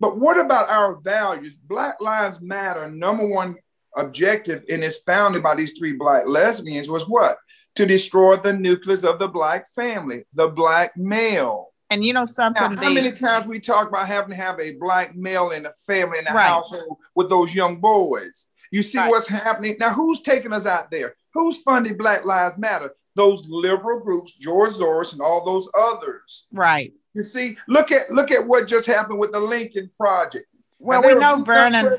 But 0.00 0.18
what 0.18 0.40
about 0.40 0.70
our 0.70 0.96
values? 1.00 1.54
Black 1.54 2.00
Lives 2.00 2.40
Matter, 2.40 2.90
number 2.90 3.26
one 3.26 3.56
objective 3.96 4.64
and 4.70 4.82
its 4.82 4.98
founded 4.98 5.42
by 5.42 5.54
these 5.54 5.74
three 5.76 5.92
black 5.92 6.26
lesbians 6.26 6.88
was 6.88 7.08
what? 7.08 7.36
To 7.76 7.86
destroy 7.86 8.36
the 8.36 8.52
nucleus 8.52 9.04
of 9.04 9.18
the 9.18 9.28
black 9.28 9.70
family, 9.72 10.24
the 10.34 10.48
black 10.48 10.96
male. 10.96 11.68
And 11.90 12.04
you 12.04 12.12
know 12.12 12.24
something? 12.24 12.74
Now, 12.74 12.82
how 12.82 12.90
many 12.92 13.10
times 13.10 13.46
we 13.46 13.58
talk 13.58 13.88
about 13.88 14.06
having 14.06 14.30
to 14.30 14.36
have 14.36 14.60
a 14.60 14.74
black 14.74 15.16
male 15.16 15.50
in 15.50 15.64
the 15.64 15.72
family 15.86 16.18
in 16.18 16.24
the 16.24 16.32
right. 16.32 16.46
household 16.46 16.98
with 17.14 17.28
those 17.28 17.54
young 17.54 17.80
boys? 17.80 18.46
You 18.70 18.84
see 18.84 18.98
right. 18.98 19.10
what's 19.10 19.26
happening 19.26 19.76
now. 19.80 19.90
Who's 19.92 20.20
taking 20.20 20.52
us 20.52 20.66
out 20.66 20.90
there? 20.90 21.16
Who's 21.34 21.62
funding 21.62 21.96
Black 21.96 22.24
Lives 22.24 22.56
Matter? 22.56 22.94
Those 23.16 23.48
liberal 23.48 23.98
groups, 24.00 24.32
George 24.34 24.70
Soros, 24.70 25.12
and 25.12 25.20
all 25.20 25.44
those 25.44 25.68
others. 25.76 26.46
Right. 26.52 26.92
You 27.14 27.22
see, 27.22 27.56
look 27.66 27.90
at 27.90 28.10
look 28.10 28.30
at 28.30 28.46
what 28.46 28.68
just 28.68 28.86
happened 28.86 29.18
with 29.18 29.32
the 29.32 29.40
Lincoln 29.40 29.90
Project. 29.96 30.46
Well, 30.78 31.02
we 31.02 31.14
know, 31.18 31.42
Vernon, 31.42 31.98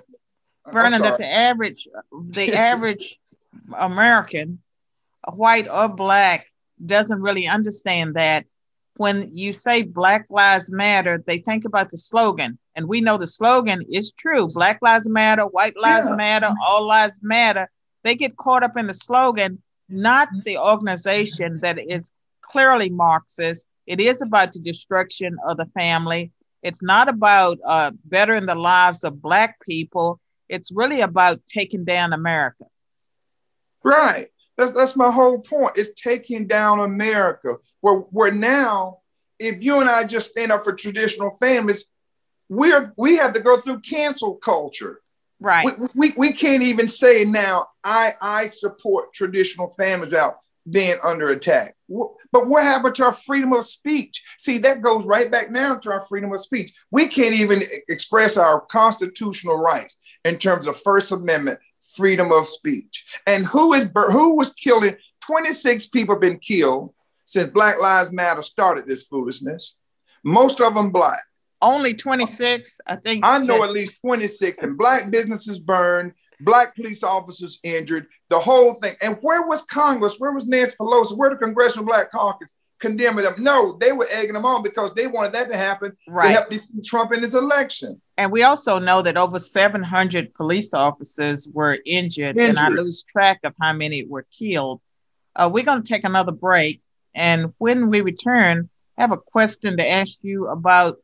Vernon, 0.67 1.01
that 1.01 1.17
the 1.17 1.27
average 1.27 1.87
the 2.11 2.53
average 2.53 3.19
American, 3.77 4.59
white 5.33 5.67
or 5.69 5.89
black, 5.89 6.47
doesn't 6.85 7.21
really 7.21 7.47
understand 7.47 8.15
that 8.15 8.45
when 8.97 9.35
you 9.35 9.53
say 9.53 9.81
Black 9.81 10.27
Lives 10.29 10.71
Matter, 10.71 11.23
they 11.25 11.39
think 11.39 11.65
about 11.65 11.89
the 11.91 11.97
slogan. 11.97 12.57
And 12.75 12.87
we 12.87 13.01
know 13.01 13.17
the 13.17 13.27
slogan 13.27 13.81
is 13.91 14.11
true 14.11 14.47
Black 14.47 14.79
Lives 14.81 15.09
Matter, 15.09 15.43
White 15.43 15.77
Lives 15.77 16.07
yeah. 16.09 16.15
Matter, 16.15 16.53
All 16.65 16.87
Lives 16.87 17.19
Matter. 17.21 17.69
They 18.03 18.15
get 18.15 18.37
caught 18.37 18.63
up 18.63 18.77
in 18.77 18.87
the 18.87 18.93
slogan, 18.93 19.61
not 19.89 20.29
the 20.45 20.57
organization 20.57 21.59
that 21.59 21.79
is 21.79 22.11
clearly 22.41 22.89
Marxist. 22.89 23.65
It 23.87 23.99
is 23.99 24.21
about 24.21 24.53
the 24.53 24.59
destruction 24.59 25.37
of 25.47 25.57
the 25.57 25.65
family. 25.73 26.31
It's 26.63 26.83
not 26.83 27.09
about 27.09 27.59
uh, 27.65 27.91
bettering 28.05 28.45
the 28.45 28.55
lives 28.55 29.03
of 29.03 29.21
Black 29.21 29.59
people. 29.61 30.19
It's 30.47 30.71
really 30.71 31.01
about 31.01 31.41
taking 31.47 31.85
down 31.85 32.13
America. 32.13 32.65
Right. 33.83 34.27
That's 34.57 34.73
that's 34.73 34.95
my 34.95 35.09
whole 35.09 35.39
point. 35.39 35.73
It's 35.75 35.99
taking 35.99 36.45
down 36.45 36.79
America. 36.79 37.55
Where 37.79 37.99
where 38.11 38.31
now, 38.31 38.99
if 39.39 39.63
you 39.63 39.79
and 39.79 39.89
I 39.89 40.03
just 40.03 40.31
stand 40.31 40.51
up 40.51 40.63
for 40.63 40.73
traditional 40.73 41.31
families, 41.31 41.85
we're 42.49 42.93
we 42.97 43.17
have 43.17 43.33
to 43.33 43.39
go 43.39 43.57
through 43.57 43.79
cancel 43.79 44.35
culture. 44.35 45.01
Right. 45.39 45.65
We, 45.79 45.87
we, 45.95 46.13
we 46.15 46.33
can't 46.33 46.61
even 46.61 46.87
say 46.87 47.25
now 47.25 47.67
I 47.83 48.13
I 48.21 48.47
support 48.47 49.13
traditional 49.13 49.69
families 49.69 50.13
out 50.13 50.37
being 50.69 50.97
under 51.03 51.29
attack. 51.29 51.75
But 52.31 52.47
what 52.47 52.63
happened 52.63 52.95
to 52.95 53.05
our 53.05 53.13
freedom 53.13 53.53
of 53.53 53.65
speech? 53.65 54.23
See, 54.37 54.57
that 54.59 54.81
goes 54.81 55.05
right 55.05 55.31
back 55.31 55.51
now 55.51 55.75
to 55.77 55.91
our 55.91 56.01
freedom 56.03 56.31
of 56.33 56.39
speech. 56.39 56.71
We 56.91 57.07
can't 57.07 57.35
even 57.35 57.61
express 57.89 58.37
our 58.37 58.61
constitutional 58.61 59.57
rights 59.57 59.97
in 60.23 60.37
terms 60.37 60.67
of 60.67 60.81
First 60.81 61.11
Amendment 61.11 61.59
freedom 61.95 62.31
of 62.31 62.47
speech. 62.47 63.05
And 63.27 63.45
who 63.45 63.73
is 63.73 63.89
who 63.93 64.37
was 64.37 64.51
killing? 64.51 64.95
26 65.21 65.87
people 65.87 66.15
have 66.15 66.21
been 66.21 66.39
killed 66.39 66.93
since 67.25 67.47
Black 67.47 67.79
Lives 67.79 68.11
Matter 68.11 68.43
started 68.43 68.87
this 68.87 69.03
foolishness. 69.03 69.77
Most 70.23 70.61
of 70.61 70.73
them 70.75 70.91
black. 70.91 71.21
Only 71.61 71.93
26, 71.93 72.79
I 72.87 72.95
think. 72.95 73.23
I 73.23 73.37
know 73.37 73.63
at 73.63 73.71
least 73.71 74.01
26, 74.01 74.63
and 74.63 74.77
black 74.77 75.11
businesses 75.11 75.59
burned, 75.59 76.13
black 76.43 76.75
police 76.75 77.03
officers 77.03 77.59
injured, 77.63 78.07
the 78.29 78.39
whole 78.39 78.75
thing. 78.75 78.95
And 79.01 79.17
where 79.21 79.47
was 79.47 79.61
Congress? 79.63 80.15
Where 80.17 80.33
was 80.33 80.47
Nancy 80.47 80.75
Pelosi? 80.79 81.17
Where 81.17 81.29
the 81.29 81.35
Congressional 81.35 81.85
Black 81.85 82.11
Caucus? 82.11 82.53
condemning 82.81 83.23
them. 83.23 83.35
No, 83.37 83.77
they 83.79 83.93
were 83.93 84.07
egging 84.11 84.33
them 84.33 84.45
on 84.45 84.63
because 84.63 84.93
they 84.93 85.07
wanted 85.07 85.33
that 85.33 85.49
to 85.49 85.55
happen 85.55 85.95
right. 86.07 86.27
to 86.27 86.31
help 86.33 86.49
defeat 86.49 86.83
Trump 86.83 87.13
in 87.13 87.21
his 87.21 87.35
election. 87.35 88.01
And 88.17 88.31
we 88.31 88.43
also 88.43 88.79
know 88.79 89.01
that 89.03 89.15
over 89.15 89.39
700 89.39 90.33
police 90.33 90.73
officers 90.73 91.47
were 91.53 91.77
injured, 91.85 92.37
injured. 92.37 92.49
and 92.49 92.59
I 92.59 92.69
lose 92.69 93.03
track 93.03 93.39
of 93.45 93.53
how 93.61 93.71
many 93.71 94.03
were 94.03 94.25
killed. 94.37 94.81
Uh, 95.35 95.49
we're 95.51 95.63
going 95.63 95.81
to 95.81 95.87
take 95.87 96.03
another 96.03 96.33
break. 96.33 96.81
And 97.15 97.53
when 97.59 97.89
we 97.89 98.01
return, 98.01 98.69
I 98.97 99.01
have 99.01 99.11
a 99.11 99.17
question 99.17 99.77
to 99.77 99.89
ask 99.89 100.17
you 100.21 100.47
about 100.47 100.97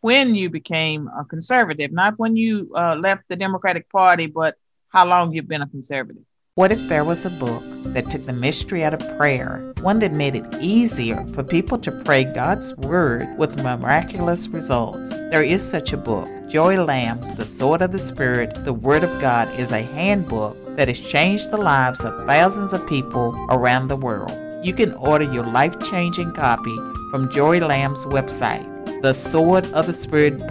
when 0.00 0.34
you 0.34 0.50
became 0.50 1.08
a 1.08 1.24
conservative, 1.24 1.92
not 1.92 2.18
when 2.18 2.36
you 2.36 2.70
uh, 2.76 2.94
left 2.94 3.22
the 3.28 3.36
Democratic 3.36 3.90
Party, 3.90 4.26
but 4.26 4.56
how 4.94 5.04
long 5.04 5.32
you've 5.32 5.48
been 5.48 5.60
a 5.60 5.66
conservative. 5.66 6.22
What 6.54 6.70
if 6.70 6.88
there 6.88 7.04
was 7.04 7.26
a 7.26 7.30
book 7.30 7.64
that 7.94 8.12
took 8.12 8.26
the 8.26 8.32
mystery 8.32 8.84
out 8.84 8.94
of 8.94 9.18
prayer, 9.18 9.74
one 9.80 9.98
that 9.98 10.12
made 10.12 10.36
it 10.36 10.46
easier 10.60 11.26
for 11.34 11.42
people 11.42 11.78
to 11.78 11.90
pray 11.90 12.22
God's 12.22 12.76
Word 12.76 13.26
with 13.36 13.60
miraculous 13.60 14.46
results? 14.46 15.10
There 15.10 15.42
is 15.42 15.68
such 15.68 15.92
a 15.92 15.96
book. 15.96 16.28
Joy 16.48 16.80
Lamb's 16.80 17.34
The 17.34 17.44
Sword 17.44 17.82
of 17.82 17.90
the 17.90 17.98
Spirit, 17.98 18.54
The 18.64 18.72
Word 18.72 19.02
of 19.02 19.10
God 19.20 19.48
is 19.58 19.72
a 19.72 19.82
handbook 19.82 20.56
that 20.76 20.86
has 20.86 21.04
changed 21.04 21.50
the 21.50 21.56
lives 21.56 22.04
of 22.04 22.24
thousands 22.28 22.72
of 22.72 22.86
people 22.86 23.34
around 23.50 23.88
the 23.88 23.96
world. 23.96 24.32
You 24.64 24.74
can 24.74 24.94
order 24.94 25.24
your 25.24 25.42
life 25.42 25.76
changing 25.90 26.34
copy 26.34 26.76
from 27.10 27.32
Joy 27.32 27.58
Lamb's 27.58 28.06
website, 28.06 29.02
The 29.02 29.12
Sword 29.12 29.66
of 29.72 29.88
the 29.88 29.92
Spirit 29.92 30.46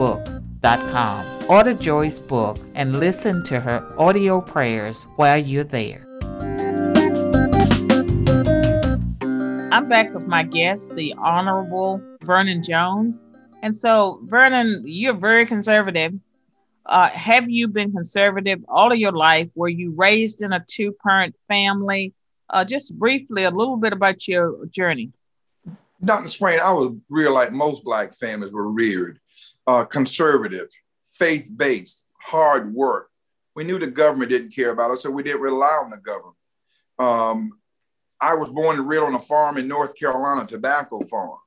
Book.com. 0.64 1.26
Order 1.50 1.74
Joy's 1.74 2.20
book 2.20 2.58
and 2.74 2.98
listen 2.98 3.44
to 3.44 3.60
her 3.60 3.86
audio 4.00 4.40
prayers 4.40 5.10
while 5.18 5.38
you're 5.38 5.66
there. 5.66 6.08
I'm 9.74 9.90
back 9.90 10.14
with 10.14 10.26
my 10.26 10.44
guest, 10.44 10.96
the 10.96 11.14
Honorable 11.18 12.02
Vernon 12.22 12.64
Jones. 12.64 13.22
And 13.62 13.76
so, 13.76 14.22
Vernon, 14.24 14.84
you're 14.86 15.14
very 15.14 15.46
conservative. 15.46 16.14
Uh, 16.86 17.10
have 17.10 17.50
you 17.50 17.68
been 17.68 17.92
conservative 17.92 18.64
all 18.70 18.92
of 18.92 18.98
your 18.98 19.12
life? 19.12 19.50
Were 19.56 19.68
you 19.68 19.92
raised 19.92 20.42
in 20.42 20.54
a 20.54 20.64
two 20.66 20.96
parent 21.04 21.36
family? 21.48 22.14
Uh, 22.50 22.64
just 22.64 22.98
briefly, 22.98 23.44
a 23.44 23.52
little 23.52 23.78
bit 23.78 23.92
about 23.92 24.28
your 24.30 24.66
journey. 24.68 25.12
Dr. 26.04 26.28
Swain, 26.28 26.60
I 26.60 26.72
was 26.72 26.96
real 27.10 27.34
like 27.34 27.52
most 27.52 27.84
Black 27.84 28.14
families 28.14 28.52
were 28.52 28.70
reared, 28.70 29.20
uh, 29.68 29.86
conservative 29.86 30.70
faith 31.10 31.50
based, 31.56 32.08
hard 32.22 32.74
work. 32.74 33.10
We 33.56 33.64
knew 33.64 33.78
the 33.78 33.88
government 33.88 34.32
didn't 34.32 34.56
care 34.56 34.72
about 34.72 34.92
us, 34.92 35.04
so 35.04 35.12
we 35.12 35.24
didn't 35.24 35.42
rely 35.42 35.80
on 35.84 35.92
the 35.92 35.98
government. 35.98 36.36
Um, 37.00 37.60
I 38.20 38.36
was 38.36 38.50
born 38.50 38.80
and 38.80 38.88
reared 38.88 39.04
on 39.04 39.16
a 39.16 39.20
farm 39.20 39.58
in 39.58 39.68
North 39.68 39.98
Carolina, 39.98 40.48
tobacco 40.48 41.02
farm. 41.02 41.38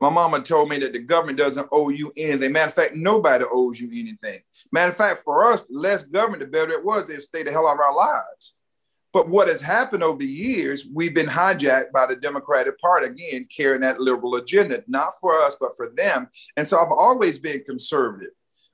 My 0.00 0.10
mama 0.10 0.40
told 0.40 0.68
me 0.68 0.78
that 0.78 0.92
the 0.92 0.98
government 0.98 1.38
doesn't 1.38 1.68
owe 1.70 1.90
you 1.90 2.10
anything. 2.16 2.52
Matter 2.52 2.68
of 2.70 2.74
fact, 2.74 2.96
nobody 2.96 3.44
owes 3.52 3.80
you 3.80 3.88
anything. 3.92 4.40
Matter 4.72 4.90
of 4.90 4.96
fact, 4.96 5.22
for 5.24 5.52
us, 5.52 5.66
less 5.70 6.04
government, 6.04 6.40
the 6.40 6.46
better 6.46 6.72
it 6.72 6.84
was. 6.84 7.06
They'd 7.06 7.20
stay 7.20 7.42
the 7.42 7.52
hell 7.52 7.68
out 7.68 7.74
of 7.74 7.80
our 7.80 7.94
lives. 7.94 8.54
But 9.12 9.28
what 9.28 9.48
has 9.48 9.60
happened 9.60 10.02
over 10.02 10.18
the 10.18 10.26
years, 10.26 10.86
we've 10.92 11.14
been 11.14 11.26
hijacked 11.26 11.92
by 11.92 12.06
the 12.06 12.16
Democratic 12.16 12.78
Party, 12.80 13.08
again, 13.08 13.46
carrying 13.54 13.82
that 13.82 14.00
liberal 14.00 14.36
agenda, 14.36 14.82
not 14.88 15.12
for 15.20 15.34
us, 15.42 15.56
but 15.60 15.76
for 15.76 15.92
them. 15.96 16.28
And 16.56 16.66
so 16.66 16.78
I've 16.78 16.90
always 16.90 17.38
been 17.38 17.62
conservative. 17.64 18.30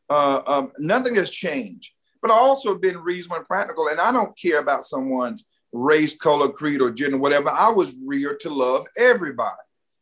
Uh, 0.09 0.42
um, 0.46 0.72
nothing 0.79 1.16
has 1.16 1.31
changed. 1.31 1.92
But 2.22 2.31
I've 2.31 2.38
also 2.38 2.74
been 2.74 2.98
reasonable 2.98 3.38
and 3.38 3.46
practical, 3.46 3.88
and 3.88 4.01
I 4.01 4.12
don't 4.12 4.37
care 4.37 4.59
about 4.59 4.85
someone's 4.85 5.44
race, 5.72 6.16
color, 6.16 6.48
creed, 6.48 6.81
or 6.81 6.90
gender, 6.90 7.18
whatever. 7.18 7.51
I 7.51 7.70
was 7.70 7.96
reared 8.05 8.40
to 8.40 8.51
love 8.51 8.87
everybody. 8.98 9.51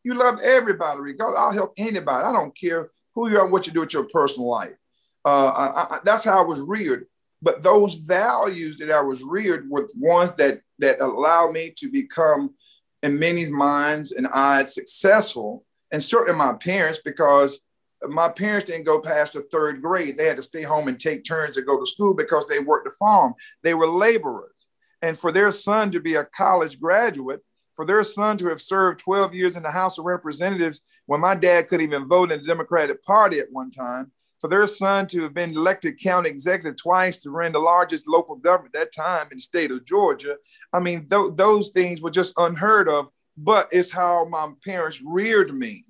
You 0.04 0.14
love 0.14 0.38
everybody, 0.42 1.00
regardless. 1.00 1.38
I'll 1.38 1.52
help 1.52 1.72
anybody. 1.76 2.24
I 2.24 2.32
don't 2.32 2.56
care 2.56 2.90
who 3.14 3.30
you 3.30 3.38
are, 3.38 3.48
what 3.48 3.66
you 3.66 3.72
do 3.72 3.80
with 3.80 3.92
your 3.92 4.04
personal 4.04 4.48
life. 4.48 4.76
Uh, 5.24 5.48
I, 5.48 5.96
I, 5.96 5.98
that's 6.04 6.24
how 6.24 6.40
I 6.40 6.46
was 6.46 6.60
reared. 6.60 7.06
But 7.46 7.62
those 7.62 7.94
values 7.94 8.78
that 8.78 8.90
I 8.90 9.00
was 9.00 9.22
reared 9.22 9.70
were 9.70 9.86
ones 9.94 10.34
that 10.34 10.62
that 10.80 11.00
allowed 11.00 11.52
me 11.52 11.72
to 11.76 11.88
become, 11.88 12.56
in 13.04 13.20
many 13.20 13.48
minds 13.48 14.10
and 14.10 14.26
eyes, 14.26 14.74
successful, 14.74 15.64
and 15.92 16.02
certainly 16.02 16.36
my 16.36 16.54
parents, 16.54 17.00
because 17.04 17.60
my 18.02 18.28
parents 18.28 18.68
didn't 18.68 18.84
go 18.84 19.00
past 19.00 19.34
the 19.34 19.42
third 19.42 19.80
grade. 19.80 20.18
They 20.18 20.26
had 20.26 20.38
to 20.38 20.42
stay 20.42 20.64
home 20.64 20.88
and 20.88 20.98
take 20.98 21.22
turns 21.22 21.54
to 21.54 21.62
go 21.62 21.78
to 21.78 21.86
school 21.86 22.16
because 22.16 22.48
they 22.48 22.58
worked 22.58 22.86
the 22.86 22.96
farm. 22.98 23.34
They 23.62 23.74
were 23.74 23.86
laborers. 23.86 24.66
And 25.00 25.16
for 25.16 25.30
their 25.30 25.52
son 25.52 25.92
to 25.92 26.00
be 26.00 26.16
a 26.16 26.24
college 26.24 26.80
graduate, 26.80 27.42
for 27.76 27.86
their 27.86 28.02
son 28.02 28.38
to 28.38 28.48
have 28.48 28.60
served 28.60 28.98
12 28.98 29.34
years 29.34 29.56
in 29.56 29.62
the 29.62 29.70
House 29.70 29.98
of 29.98 30.04
Representatives 30.04 30.80
when 31.04 31.20
my 31.20 31.36
dad 31.36 31.68
couldn't 31.68 31.86
even 31.86 32.08
vote 32.08 32.32
in 32.32 32.40
the 32.40 32.46
Democratic 32.46 33.04
Party 33.04 33.38
at 33.38 33.52
one 33.52 33.70
time, 33.70 34.10
for 34.40 34.48
their 34.48 34.66
son 34.66 35.06
to 35.08 35.22
have 35.22 35.34
been 35.34 35.56
elected 35.56 36.00
county 36.00 36.28
executive 36.28 36.76
twice 36.76 37.22
to 37.22 37.30
run 37.30 37.52
the 37.52 37.58
largest 37.58 38.06
local 38.06 38.36
government 38.36 38.74
at 38.76 38.92
that 38.92 38.94
time 38.94 39.28
in 39.30 39.38
the 39.38 39.42
state 39.42 39.70
of 39.70 39.84
Georgia. 39.84 40.36
I 40.72 40.80
mean, 40.80 41.08
th- 41.08 41.32
those 41.34 41.70
things 41.70 42.00
were 42.00 42.10
just 42.10 42.34
unheard 42.36 42.88
of, 42.88 43.06
but 43.36 43.68
it's 43.72 43.90
how 43.90 44.26
my 44.26 44.50
parents 44.64 45.02
reared 45.04 45.54
me. 45.54 45.84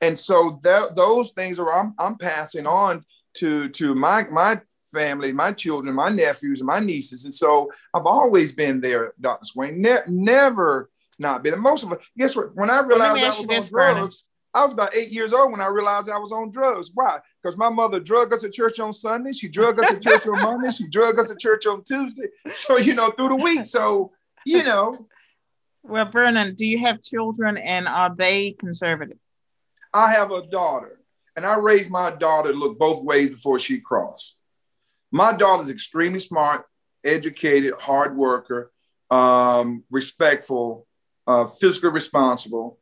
And 0.00 0.18
so 0.18 0.60
that, 0.62 0.96
those 0.96 1.32
things 1.32 1.58
are 1.58 1.72
I'm, 1.72 1.94
I'm 1.98 2.16
passing 2.16 2.66
on 2.66 3.04
to, 3.34 3.68
to 3.70 3.94
my, 3.94 4.24
my 4.30 4.60
family, 4.92 5.32
my 5.32 5.52
children, 5.52 5.94
my 5.94 6.08
nephews, 6.08 6.60
and 6.60 6.66
my 6.66 6.80
nieces. 6.80 7.24
And 7.24 7.34
so 7.34 7.70
I've 7.94 8.06
always 8.06 8.52
been 8.52 8.80
there, 8.80 9.14
Dr. 9.20 9.44
Swain, 9.44 9.80
ne- 9.80 10.02
never 10.06 10.90
not 11.18 11.42
been. 11.42 11.54
And 11.54 11.62
most 11.62 11.84
of 11.84 11.92
us, 11.92 11.98
guess 12.16 12.34
what? 12.34 12.54
When 12.56 12.70
I 12.70 12.80
realized 12.80 13.22
I 13.22 13.28
was 13.28 13.70
on 13.70 13.78
drugs. 13.78 14.28
I 14.52 14.64
was 14.64 14.72
about 14.72 14.96
eight 14.96 15.10
years 15.10 15.32
old 15.32 15.52
when 15.52 15.60
I 15.60 15.68
realized 15.68 16.10
I 16.10 16.18
was 16.18 16.32
on 16.32 16.50
drugs. 16.50 16.90
Why? 16.92 17.18
Because 17.40 17.56
my 17.56 17.68
mother 17.68 18.00
drug 18.00 18.32
us 18.34 18.42
at 18.42 18.52
church 18.52 18.80
on 18.80 18.92
Sunday. 18.92 19.32
She 19.32 19.48
drug 19.48 19.78
us 19.78 19.92
at 19.92 20.02
church 20.02 20.26
on 20.26 20.42
Monday. 20.42 20.70
She 20.70 20.88
drug 20.88 21.20
us 21.20 21.30
at 21.30 21.38
church 21.38 21.66
on 21.66 21.84
Tuesday. 21.84 22.26
So, 22.50 22.78
you 22.78 22.94
know, 22.94 23.10
through 23.10 23.28
the 23.28 23.36
week. 23.36 23.64
So, 23.64 24.12
you 24.44 24.64
know. 24.64 24.92
Well, 25.82 26.10
Vernon, 26.10 26.54
do 26.56 26.66
you 26.66 26.78
have 26.80 27.02
children 27.02 27.56
and 27.58 27.86
are 27.86 28.14
they 28.14 28.52
conservative? 28.52 29.18
I 29.94 30.12
have 30.12 30.30
a 30.30 30.46
daughter, 30.46 30.98
and 31.36 31.46
I 31.46 31.56
raised 31.56 31.90
my 31.90 32.10
daughter 32.10 32.52
to 32.52 32.58
look 32.58 32.78
both 32.78 33.02
ways 33.02 33.30
before 33.30 33.58
she 33.58 33.78
crossed. 33.78 34.36
My 35.12 35.32
daughter's 35.32 35.70
extremely 35.70 36.18
smart, 36.18 36.64
educated, 37.04 37.72
hard 37.80 38.16
worker, 38.16 38.72
um, 39.10 39.84
respectful, 39.90 40.86
uh, 41.26 41.44
fiscally 41.44 41.92
responsible. 41.92 42.79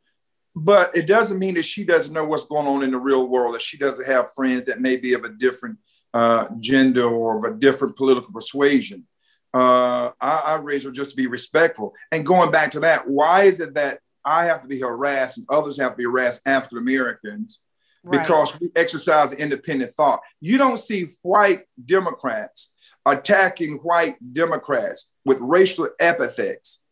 But 0.61 0.93
it 0.93 1.07
doesn't 1.07 1.39
mean 1.39 1.53
that 1.55 1.63
she 1.63 1.85
doesn't 1.85 2.13
know 2.13 2.25
what's 2.25 2.43
going 2.43 2.67
on 2.67 2.83
in 2.83 2.91
the 2.91 2.97
real 2.97 3.25
world, 3.27 3.55
that 3.55 3.61
she 3.61 3.77
doesn't 3.77 4.05
have 4.05 4.33
friends 4.33 4.65
that 4.65 4.81
may 4.81 4.97
be 4.97 5.13
of 5.13 5.23
a 5.23 5.29
different 5.29 5.77
uh, 6.13 6.47
gender 6.59 7.05
or 7.05 7.37
of 7.37 7.53
a 7.53 7.57
different 7.57 7.95
political 7.95 8.33
persuasion. 8.33 9.07
Uh, 9.53 10.11
I, 10.19 10.43
I 10.45 10.55
raised 10.55 10.85
her 10.85 10.91
just 10.91 11.11
to 11.11 11.15
be 11.15 11.27
respectful. 11.27 11.93
And 12.11 12.25
going 12.25 12.51
back 12.51 12.71
to 12.71 12.81
that, 12.81 13.07
why 13.07 13.43
is 13.43 13.61
it 13.61 13.73
that 13.75 13.99
I 14.25 14.45
have 14.45 14.61
to 14.61 14.67
be 14.67 14.81
harassed 14.81 15.37
and 15.37 15.47
others 15.49 15.79
have 15.79 15.91
to 15.91 15.97
be 15.97 16.03
harassed 16.03 16.41
African 16.45 16.79
Americans 16.79 17.61
right. 18.03 18.21
because 18.21 18.59
we 18.59 18.69
exercise 18.75 19.31
independent 19.31 19.95
thought. 19.95 20.19
You 20.41 20.57
don't 20.57 20.77
see 20.77 21.15
white 21.21 21.61
Democrats 21.83 22.75
attacking 23.05 23.75
white 23.77 24.17
Democrats 24.33 25.09
with 25.23 25.37
racial 25.39 25.87
epithets 26.01 26.83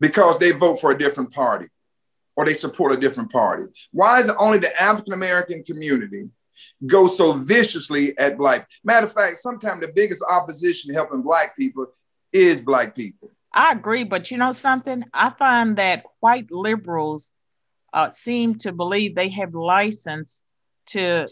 because 0.00 0.38
they 0.38 0.50
vote 0.50 0.80
for 0.80 0.90
a 0.90 0.98
different 0.98 1.32
party 1.32 1.66
or 2.36 2.44
they 2.44 2.54
support 2.54 2.92
a 2.92 2.96
different 2.96 3.30
party. 3.30 3.64
Why 3.92 4.20
is 4.20 4.28
it 4.28 4.36
only 4.38 4.58
the 4.58 4.80
African 4.80 5.12
American 5.12 5.62
community 5.62 6.28
go 6.86 7.06
so 7.06 7.34
viciously 7.34 8.16
at 8.18 8.36
black? 8.36 8.68
Matter 8.82 9.06
of 9.06 9.12
fact, 9.12 9.38
sometimes 9.38 9.80
the 9.80 9.92
biggest 9.94 10.24
opposition 10.28 10.88
to 10.88 10.94
helping 10.94 11.22
black 11.22 11.56
people 11.56 11.86
is 12.32 12.60
black 12.60 12.96
people. 12.96 13.30
I 13.52 13.72
agree, 13.72 14.02
but 14.02 14.30
you 14.30 14.38
know 14.38 14.52
something? 14.52 15.04
I 15.12 15.30
find 15.30 15.76
that 15.76 16.04
white 16.18 16.50
liberals 16.50 17.30
uh, 17.92 18.10
seem 18.10 18.56
to 18.58 18.72
believe 18.72 19.14
they 19.14 19.28
have 19.28 19.54
license 19.54 20.42
to 20.86 21.28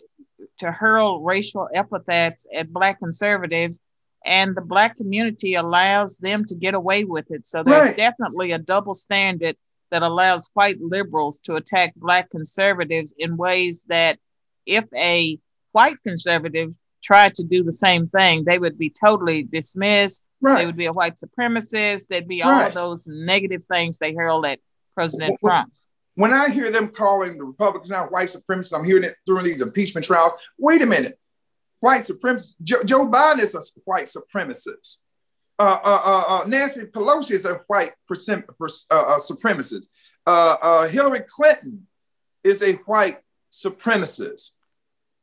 to 0.58 0.72
hurl 0.72 1.22
racial 1.22 1.68
epithets 1.74 2.46
at 2.54 2.72
black 2.72 2.98
conservatives 2.98 3.80
and 4.24 4.56
the 4.56 4.60
black 4.60 4.96
community 4.96 5.54
allows 5.54 6.18
them 6.18 6.44
to 6.44 6.54
get 6.54 6.74
away 6.74 7.04
with 7.04 7.30
it 7.30 7.46
so 7.46 7.62
there's 7.62 7.88
right. 7.88 7.96
definitely 7.96 8.52
a 8.52 8.58
double 8.58 8.94
standard 8.94 9.56
that 9.92 10.02
allows 10.02 10.50
white 10.54 10.80
liberals 10.80 11.38
to 11.40 11.54
attack 11.54 11.94
black 11.94 12.30
conservatives 12.30 13.14
in 13.16 13.36
ways 13.36 13.84
that 13.88 14.18
if 14.66 14.84
a 14.96 15.38
white 15.70 16.02
conservative 16.02 16.74
tried 17.02 17.34
to 17.34 17.44
do 17.44 17.62
the 17.62 17.72
same 17.72 18.08
thing 18.08 18.44
they 18.44 18.58
would 18.58 18.78
be 18.78 18.90
totally 18.90 19.44
dismissed 19.44 20.22
right. 20.40 20.58
they 20.58 20.66
would 20.66 20.76
be 20.76 20.86
a 20.86 20.92
white 20.92 21.16
supremacist 21.16 22.06
there'd 22.08 22.26
be 22.26 22.42
all 22.42 22.50
of 22.52 22.74
those 22.74 23.06
negative 23.06 23.62
things 23.64 23.98
they 23.98 24.14
hurl 24.14 24.44
at 24.46 24.58
president 24.94 25.36
well, 25.40 25.52
trump 25.52 25.72
when 26.14 26.32
I 26.32 26.50
hear 26.50 26.70
them 26.70 26.88
calling 26.88 27.38
the 27.38 27.44
Republicans 27.44 27.90
now 27.90 28.06
white 28.06 28.28
supremacists, 28.28 28.76
I'm 28.76 28.84
hearing 28.84 29.04
it 29.04 29.16
during 29.26 29.46
these 29.46 29.62
impeachment 29.62 30.06
trials. 30.06 30.32
Wait 30.58 30.82
a 30.82 30.86
minute. 30.86 31.18
White 31.80 32.02
supremacists, 32.02 32.54
Joe, 32.62 32.82
Joe 32.84 33.08
Biden 33.08 33.40
is 33.40 33.54
a 33.54 33.60
white 33.84 34.06
supremacist. 34.06 34.98
Uh, 35.58 35.78
uh, 35.84 36.00
uh, 36.04 36.24
uh 36.28 36.44
Nancy 36.46 36.86
Pelosi 36.86 37.32
is 37.32 37.44
a 37.44 37.60
white 37.66 37.92
uh, 38.10 38.14
uh, 38.90 39.18
supremacist. 39.18 39.88
Hillary 40.90 41.20
Clinton 41.28 41.86
is 42.42 42.62
a 42.62 42.74
white 42.86 43.18
supremacist. 43.50 44.52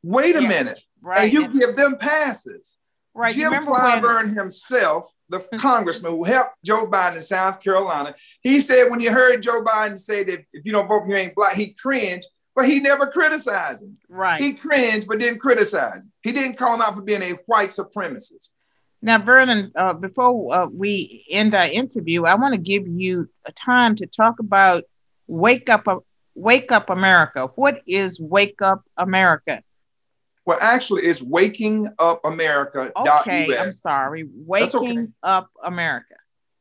Wait 0.02 0.36
a 0.36 0.42
minute. 0.42 0.80
Right. 1.02 1.24
And 1.24 1.32
you 1.32 1.44
and- 1.44 1.54
give 1.54 1.76
them 1.76 1.96
passes. 1.98 2.78
Right. 3.12 3.34
Jim 3.34 3.52
Clyburn 3.52 4.26
when- 4.26 4.36
himself, 4.36 5.12
the 5.28 5.40
congressman 5.58 6.12
who 6.12 6.24
helped 6.24 6.54
Joe 6.64 6.86
Biden 6.86 7.16
in 7.16 7.20
South 7.20 7.60
Carolina, 7.60 8.14
he 8.40 8.60
said 8.60 8.88
when 8.88 9.00
you 9.00 9.12
heard 9.12 9.42
Joe 9.42 9.62
Biden 9.62 9.98
say 9.98 10.22
that 10.24 10.44
if 10.52 10.64
you 10.64 10.72
don't 10.72 10.88
vote 10.88 11.02
for 11.02 11.08
you 11.10 11.16
ain't 11.16 11.34
black, 11.34 11.54
he 11.54 11.74
cringed, 11.74 12.28
but 12.54 12.66
he 12.66 12.80
never 12.80 13.06
criticized 13.08 13.84
him. 13.84 13.98
Right. 14.08 14.40
He 14.40 14.52
cringed, 14.52 15.06
but 15.08 15.18
didn't 15.18 15.40
criticize 15.40 16.04
him. 16.04 16.12
He 16.22 16.32
didn't 16.32 16.56
call 16.56 16.74
him 16.74 16.82
out 16.82 16.94
for 16.94 17.02
being 17.02 17.22
a 17.22 17.32
white 17.46 17.70
supremacist. 17.70 18.50
Now, 19.02 19.18
Vernon, 19.18 19.72
uh, 19.74 19.94
before 19.94 20.54
uh, 20.54 20.66
we 20.66 21.24
end 21.30 21.54
our 21.54 21.66
interview, 21.66 22.24
I 22.24 22.34
want 22.34 22.54
to 22.54 22.60
give 22.60 22.86
you 22.86 23.30
a 23.46 23.52
time 23.52 23.96
to 23.96 24.06
talk 24.06 24.40
about 24.40 24.84
Wake 25.26 25.70
Up, 25.70 25.88
uh, 25.88 26.00
Wake 26.34 26.70
Up 26.70 26.90
America. 26.90 27.50
What 27.54 27.82
is 27.86 28.20
Wake 28.20 28.60
Up 28.60 28.82
America? 28.98 29.62
Well, 30.44 30.58
actually, 30.60 31.02
it's 31.02 31.22
Waking 31.22 31.88
Up 31.98 32.24
America. 32.24 32.92
Okay, 32.94 33.56
I'm 33.56 33.72
sorry. 33.72 34.28
Waking 34.34 34.98
okay. 34.98 35.08
Up 35.22 35.50
America. 35.62 36.16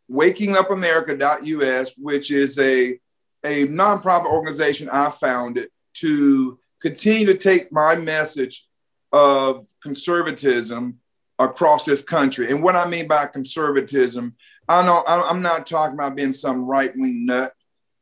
Waking 0.08 0.56
Up 0.56 0.72
America.us, 0.72 1.94
which 1.98 2.32
is 2.32 2.58
a, 2.58 3.00
a 3.44 3.68
nonprofit 3.68 4.32
organization 4.32 4.90
I 4.90 5.10
founded 5.10 5.70
to 5.96 6.58
continue 6.82 7.26
to 7.28 7.38
take 7.38 7.72
my 7.72 7.96
message 7.96 8.66
of 9.12 9.66
conservatism 9.82 11.00
across 11.40 11.86
this 11.86 12.04
country. 12.04 12.52
And 12.52 12.62
what 12.62 12.76
I 12.76 12.88
mean 12.88 13.08
by 13.08 13.26
conservatism, 13.26 14.36
I 14.68 14.86
know 14.86 15.04
I'm 15.08 15.42
not 15.42 15.66
talking 15.66 15.96
about 15.96 16.16
being 16.16 16.34
some 16.34 16.66
right 16.66 16.92
wing 16.96 17.26
nut. 17.26 17.54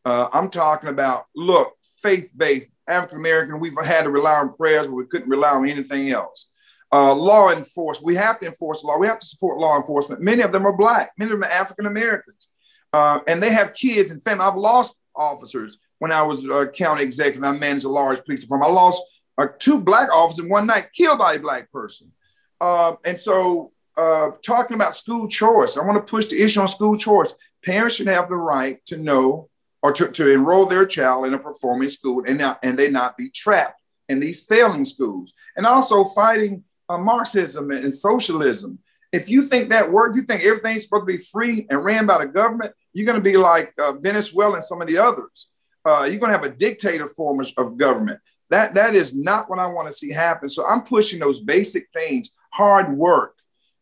Uh, 0.04 0.28
I'm 0.34 0.50
talking 0.50 0.89
about 0.89 1.26
look, 1.36 1.73
faith 2.02 2.32
based, 2.36 2.67
African 2.88 3.19
American, 3.19 3.60
we've 3.60 3.73
had 3.86 4.04
to 4.04 4.10
rely 4.10 4.36
on 4.36 4.56
prayers, 4.56 4.88
but 4.88 4.95
we 4.95 5.06
couldn't 5.06 5.30
rely 5.30 5.52
on 5.52 5.67
anything 5.67 6.10
else. 6.10 6.50
Uh, 6.91 7.13
law 7.13 7.52
enforcement, 7.52 8.06
we 8.06 8.15
have 8.15 8.39
to 8.39 8.45
enforce 8.45 8.84
law. 8.84 8.97
We 8.97 9.08
have 9.08 9.19
to 9.19 9.26
support 9.26 9.60
law 9.60 9.78
enforcement. 9.78 10.21
Many 10.21 10.41
of 10.41 10.52
them 10.52 10.65
are 10.65 10.76
black, 10.76 11.12
many 11.17 11.32
of 11.32 11.39
them 11.39 11.50
are 11.50 11.54
African 11.54 11.86
Americans, 11.86 12.50
uh, 12.93 13.19
and 13.28 13.43
they 13.43 13.52
have 13.52 13.73
kids 13.73 14.12
and 14.12 14.23
family. 14.23 14.45
I've 14.45 14.56
lost 14.56 14.97
officers 15.15 15.78
when 16.00 16.12
I 16.12 16.21
was 16.21 16.45
a 16.45 16.67
county 16.67 17.04
executive. 17.04 17.43
I 17.43 17.52
managed 17.52 17.86
a 17.86 17.89
large 17.89 18.23
police 18.23 18.41
department. 18.41 18.71
I 18.71 18.73
lost 18.73 19.04
uh, 19.38 19.47
two 19.60 19.82
black 19.82 20.10
officers 20.13 20.45
one 20.45 20.67
night, 20.67 20.89
killed 20.93 21.19
by 21.19 21.34
a 21.34 21.39
black 21.39 21.71
person. 21.71 22.12
Uh, 22.60 22.93
and 23.06 23.17
so, 23.17 23.72
uh, 23.98 24.30
talking 24.46 24.76
about 24.76 24.96
school 24.96 25.28
choice, 25.28 25.78
I 25.78 25.84
want 25.84 25.98
to 26.06 26.12
push 26.12 26.28
the 26.28 26.41
issue 26.41 26.62
on 26.62 26.67
school 26.67 26.98
choice. 26.98 27.34
Parents 27.65 27.96
should 27.96 28.08
have 28.08 28.30
the 28.30 28.36
right 28.36 28.86
to 28.86 28.98
know 28.98 29.50
or 29.82 29.91
to, 29.93 30.08
to 30.10 30.32
enroll 30.32 30.65
their 30.65 30.86
child 30.86 31.26
in 31.26 31.34
a 31.34 31.39
performing 31.39 31.89
school 31.89 32.24
and, 32.28 32.38
not, 32.38 32.60
and 32.63 32.78
they 32.78 32.89
not 32.89 33.17
be 33.17 33.30
trapped 33.30 33.82
in 34.10 34.20
these 34.20 34.43
failing 34.43 34.86
schools. 34.86 35.34
And 35.56 35.65
also 35.65 36.04
fighting 36.04 36.63
uh, 36.89 36.98
Marxism 36.98 37.72
and, 37.72 37.86
and 37.86 37.93
socialism. 37.93 38.80
If 39.12 39.30
you 39.30 39.43
think 39.43 39.70
that 39.70 39.91
works, 39.91 40.17
you 40.17 40.24
think 40.24 40.46
everything's 40.46 40.84
supposed 40.84 41.08
to 41.08 41.17
be 41.17 41.24
free 41.24 41.65
and 41.70 41.84
ran 41.84 42.06
by 42.06 42.20
the 42.20 42.28
government, 42.28 42.74
you're 42.93 43.06
going 43.06 43.17
to 43.17 43.22
be 43.22 43.38
like 43.38 43.74
uh, 43.80 43.93
Venezuela 43.93 44.56
and 44.56 44.63
some 44.63 44.82
of 44.82 44.88
the 44.88 44.98
others. 44.98 45.48
Uh, 45.86 46.06
you're 46.10 46.20
going 46.20 46.32
to 46.32 46.38
have 46.38 46.43
a 46.43 46.50
dictator 46.56 47.08
form 47.08 47.41
of 47.58 47.78
government. 47.78 48.20
That, 48.50 48.74
that 48.74 48.96
is 48.96 49.15
not 49.15 49.50
what 49.50 49.60
I 49.60 49.67
want 49.67 49.88
to 49.88 49.93
see 49.93 50.12
happen. 50.12 50.50
So 50.50 50.65
I'm 50.65 50.82
pushing 50.82 51.20
those 51.20 51.41
basic 51.41 51.88
things, 51.93 52.36
hard 52.51 52.97
work, 52.97 53.36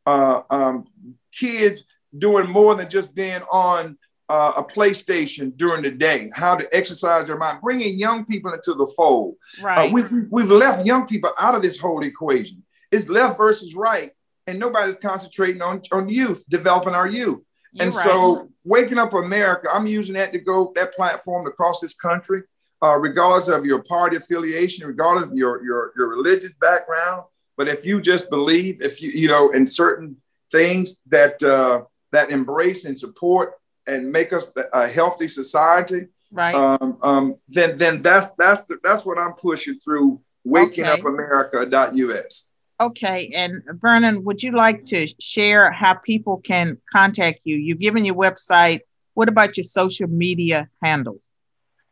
uh, 0.05 0.41
um, 0.49 0.85
kids 1.31 1.83
doing 2.17 2.49
more 2.49 2.75
than 2.75 2.89
just 2.89 3.13
being 3.15 3.41
on 3.51 3.97
uh, 4.27 4.53
a 4.57 4.63
PlayStation 4.63 5.55
during 5.55 5.83
the 5.83 5.91
day, 5.91 6.27
how 6.35 6.55
to 6.55 6.67
exercise 6.71 7.27
their 7.27 7.37
mind, 7.37 7.59
bringing 7.61 7.99
young 7.99 8.25
people 8.25 8.51
into 8.53 8.73
the 8.73 8.87
fold. 8.97 9.35
Uh, 9.61 9.65
right. 9.65 9.89
Uh, 9.89 9.93
we've, 9.93 10.11
we've 10.31 10.51
left 10.51 10.85
young 10.85 11.05
people 11.07 11.31
out 11.39 11.55
of 11.55 11.61
this 11.61 11.77
whole 11.77 12.03
equation. 12.03 12.63
It's 12.91 13.09
left 13.09 13.37
versus 13.37 13.75
right, 13.75 14.11
and 14.47 14.57
nobody's 14.59 14.95
concentrating 14.95 15.61
on, 15.61 15.81
on 15.91 16.09
youth, 16.09 16.45
developing 16.49 16.95
our 16.95 17.07
youth. 17.07 17.43
You're 17.73 17.87
and 17.87 17.93
right. 17.93 18.03
so, 18.03 18.49
waking 18.63 18.97
up 18.97 19.13
America, 19.13 19.69
I'm 19.71 19.85
using 19.85 20.15
that 20.15 20.33
to 20.33 20.39
go 20.39 20.71
that 20.75 20.93
platform 20.93 21.45
across 21.45 21.81
this 21.81 21.93
country. 21.93 22.43
uh, 22.81 22.97
regardless 22.97 23.47
of 23.47 23.65
your 23.65 23.83
party 23.83 24.17
affiliation, 24.17 24.87
regardless 24.87 25.27
of 25.27 25.33
your, 25.33 25.63
your, 25.63 25.93
your 25.97 26.07
religious 26.09 26.53
background. 26.55 27.23
But 27.57 27.67
if 27.67 27.85
you 27.85 28.01
just 28.01 28.29
believe, 28.29 28.81
if 28.81 29.01
you, 29.01 29.09
you 29.09 29.27
know, 29.27 29.49
in 29.49 29.67
certain 29.67 30.17
things 30.51 31.01
that, 31.07 31.41
uh, 31.43 31.83
that 32.11 32.31
embrace 32.31 32.85
and 32.85 32.97
support 32.97 33.55
and 33.87 34.11
make 34.11 34.33
us 34.33 34.51
a 34.73 34.87
healthy 34.87 35.27
society, 35.27 36.07
right? 36.31 36.55
Um, 36.55 36.97
um, 37.01 37.35
then, 37.47 37.77
then 37.77 38.01
that's, 38.01 38.27
that's, 38.37 38.61
the, 38.65 38.77
that's 38.83 39.05
what 39.05 39.19
I'm 39.19 39.33
pushing 39.33 39.79
through 39.79 40.21
wakingupamerica.us. 40.45 42.51
Okay. 42.81 43.31
And 43.33 43.63
Vernon, 43.67 44.23
would 44.25 44.43
you 44.43 44.51
like 44.51 44.83
to 44.85 45.07
share 45.19 45.71
how 45.71 45.93
people 45.93 46.37
can 46.37 46.77
contact 46.91 47.41
you? 47.45 47.55
You've 47.55 47.79
given 47.79 48.03
your 48.03 48.15
website. 48.15 48.81
What 49.13 49.29
about 49.29 49.55
your 49.55 49.63
social 49.63 50.07
media 50.07 50.69
handles? 50.83 51.21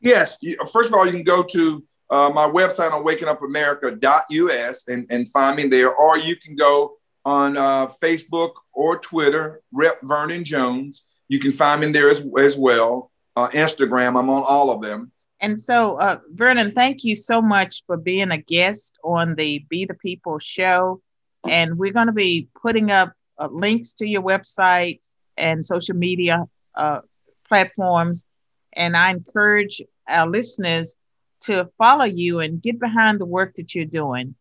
Yes. 0.01 0.37
First 0.73 0.89
of 0.89 0.95
all, 0.95 1.05
you 1.05 1.13
can 1.13 1.23
go 1.23 1.43
to 1.43 1.85
uh, 2.09 2.29
my 2.29 2.47
website 2.47 2.91
on 2.91 3.03
wakingupamerica.us 3.03 4.87
and, 4.87 5.07
and 5.09 5.29
find 5.29 5.57
me 5.57 5.67
there, 5.67 5.93
or 5.93 6.17
you 6.17 6.35
can 6.35 6.55
go 6.55 6.93
on 7.25 7.57
uh, 7.57 7.87
Facebook 8.01 8.51
or 8.73 8.99
Twitter, 8.99 9.61
Rep 9.71 9.99
Vernon 10.03 10.43
Jones. 10.43 11.07
You 11.27 11.39
can 11.39 11.51
find 11.51 11.81
me 11.81 11.91
there 11.91 12.09
as, 12.09 12.25
as 12.39 12.57
well. 12.57 13.11
Uh, 13.35 13.47
Instagram, 13.49 14.19
I'm 14.19 14.29
on 14.29 14.43
all 14.47 14.71
of 14.71 14.81
them. 14.81 15.11
And 15.39 15.59
so, 15.59 15.97
uh, 15.97 16.19
Vernon, 16.31 16.73
thank 16.73 17.03
you 17.03 17.15
so 17.15 17.41
much 17.41 17.83
for 17.85 17.97
being 17.97 18.31
a 18.31 18.37
guest 18.37 18.97
on 19.03 19.35
the 19.35 19.65
Be 19.69 19.85
the 19.85 19.95
People 19.95 20.39
show. 20.39 21.01
And 21.49 21.77
we're 21.77 21.91
going 21.91 22.07
to 22.07 22.13
be 22.13 22.47
putting 22.61 22.91
up 22.91 23.11
uh, 23.37 23.49
links 23.51 23.93
to 23.95 24.07
your 24.07 24.21
websites 24.21 25.15
and 25.35 25.65
social 25.65 25.95
media 25.95 26.45
uh, 26.75 26.99
platforms. 27.47 28.25
And 28.71 28.95
I 28.95 29.11
encourage 29.11 29.81
our 30.07 30.27
listeners 30.27 30.95
to 31.43 31.69
follow 31.77 32.05
you 32.05 32.39
and 32.39 32.61
get 32.61 32.79
behind 32.79 33.19
the 33.19 33.25
work 33.25 33.55
that 33.55 33.73
you're 33.75 33.85
doing. 33.85 34.35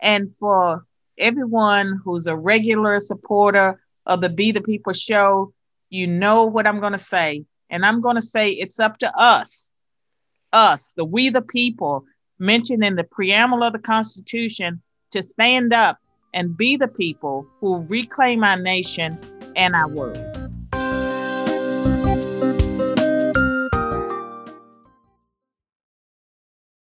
And 0.00 0.34
for 0.36 0.84
everyone 1.18 2.00
who's 2.04 2.26
a 2.26 2.36
regular 2.36 3.00
supporter 3.00 3.80
of 4.06 4.20
the 4.20 4.28
Be 4.28 4.52
the 4.52 4.62
People 4.62 4.92
show, 4.92 5.52
you 5.90 6.06
know 6.06 6.44
what 6.44 6.66
I'm 6.66 6.80
going 6.80 6.92
to 6.92 6.98
say. 6.98 7.44
And 7.70 7.84
I'm 7.84 8.00
going 8.00 8.16
to 8.16 8.22
say 8.22 8.50
it's 8.50 8.80
up 8.80 8.98
to 8.98 9.18
us 9.18 9.70
us, 10.52 10.92
the 10.96 11.04
we 11.04 11.28
the 11.28 11.42
people, 11.42 12.04
mentioned 12.38 12.84
in 12.84 12.96
the 12.96 13.04
preamble 13.04 13.62
of 13.62 13.72
the 13.72 13.78
Constitution, 13.78 14.82
to 15.10 15.22
stand 15.22 15.72
up 15.72 15.98
and 16.34 16.56
be 16.56 16.76
the 16.76 16.88
people 16.88 17.46
who 17.60 17.78
reclaim 17.88 18.44
our 18.44 18.58
nation 18.58 19.18
and 19.56 19.74
our 19.74 19.88
world. 19.88 20.37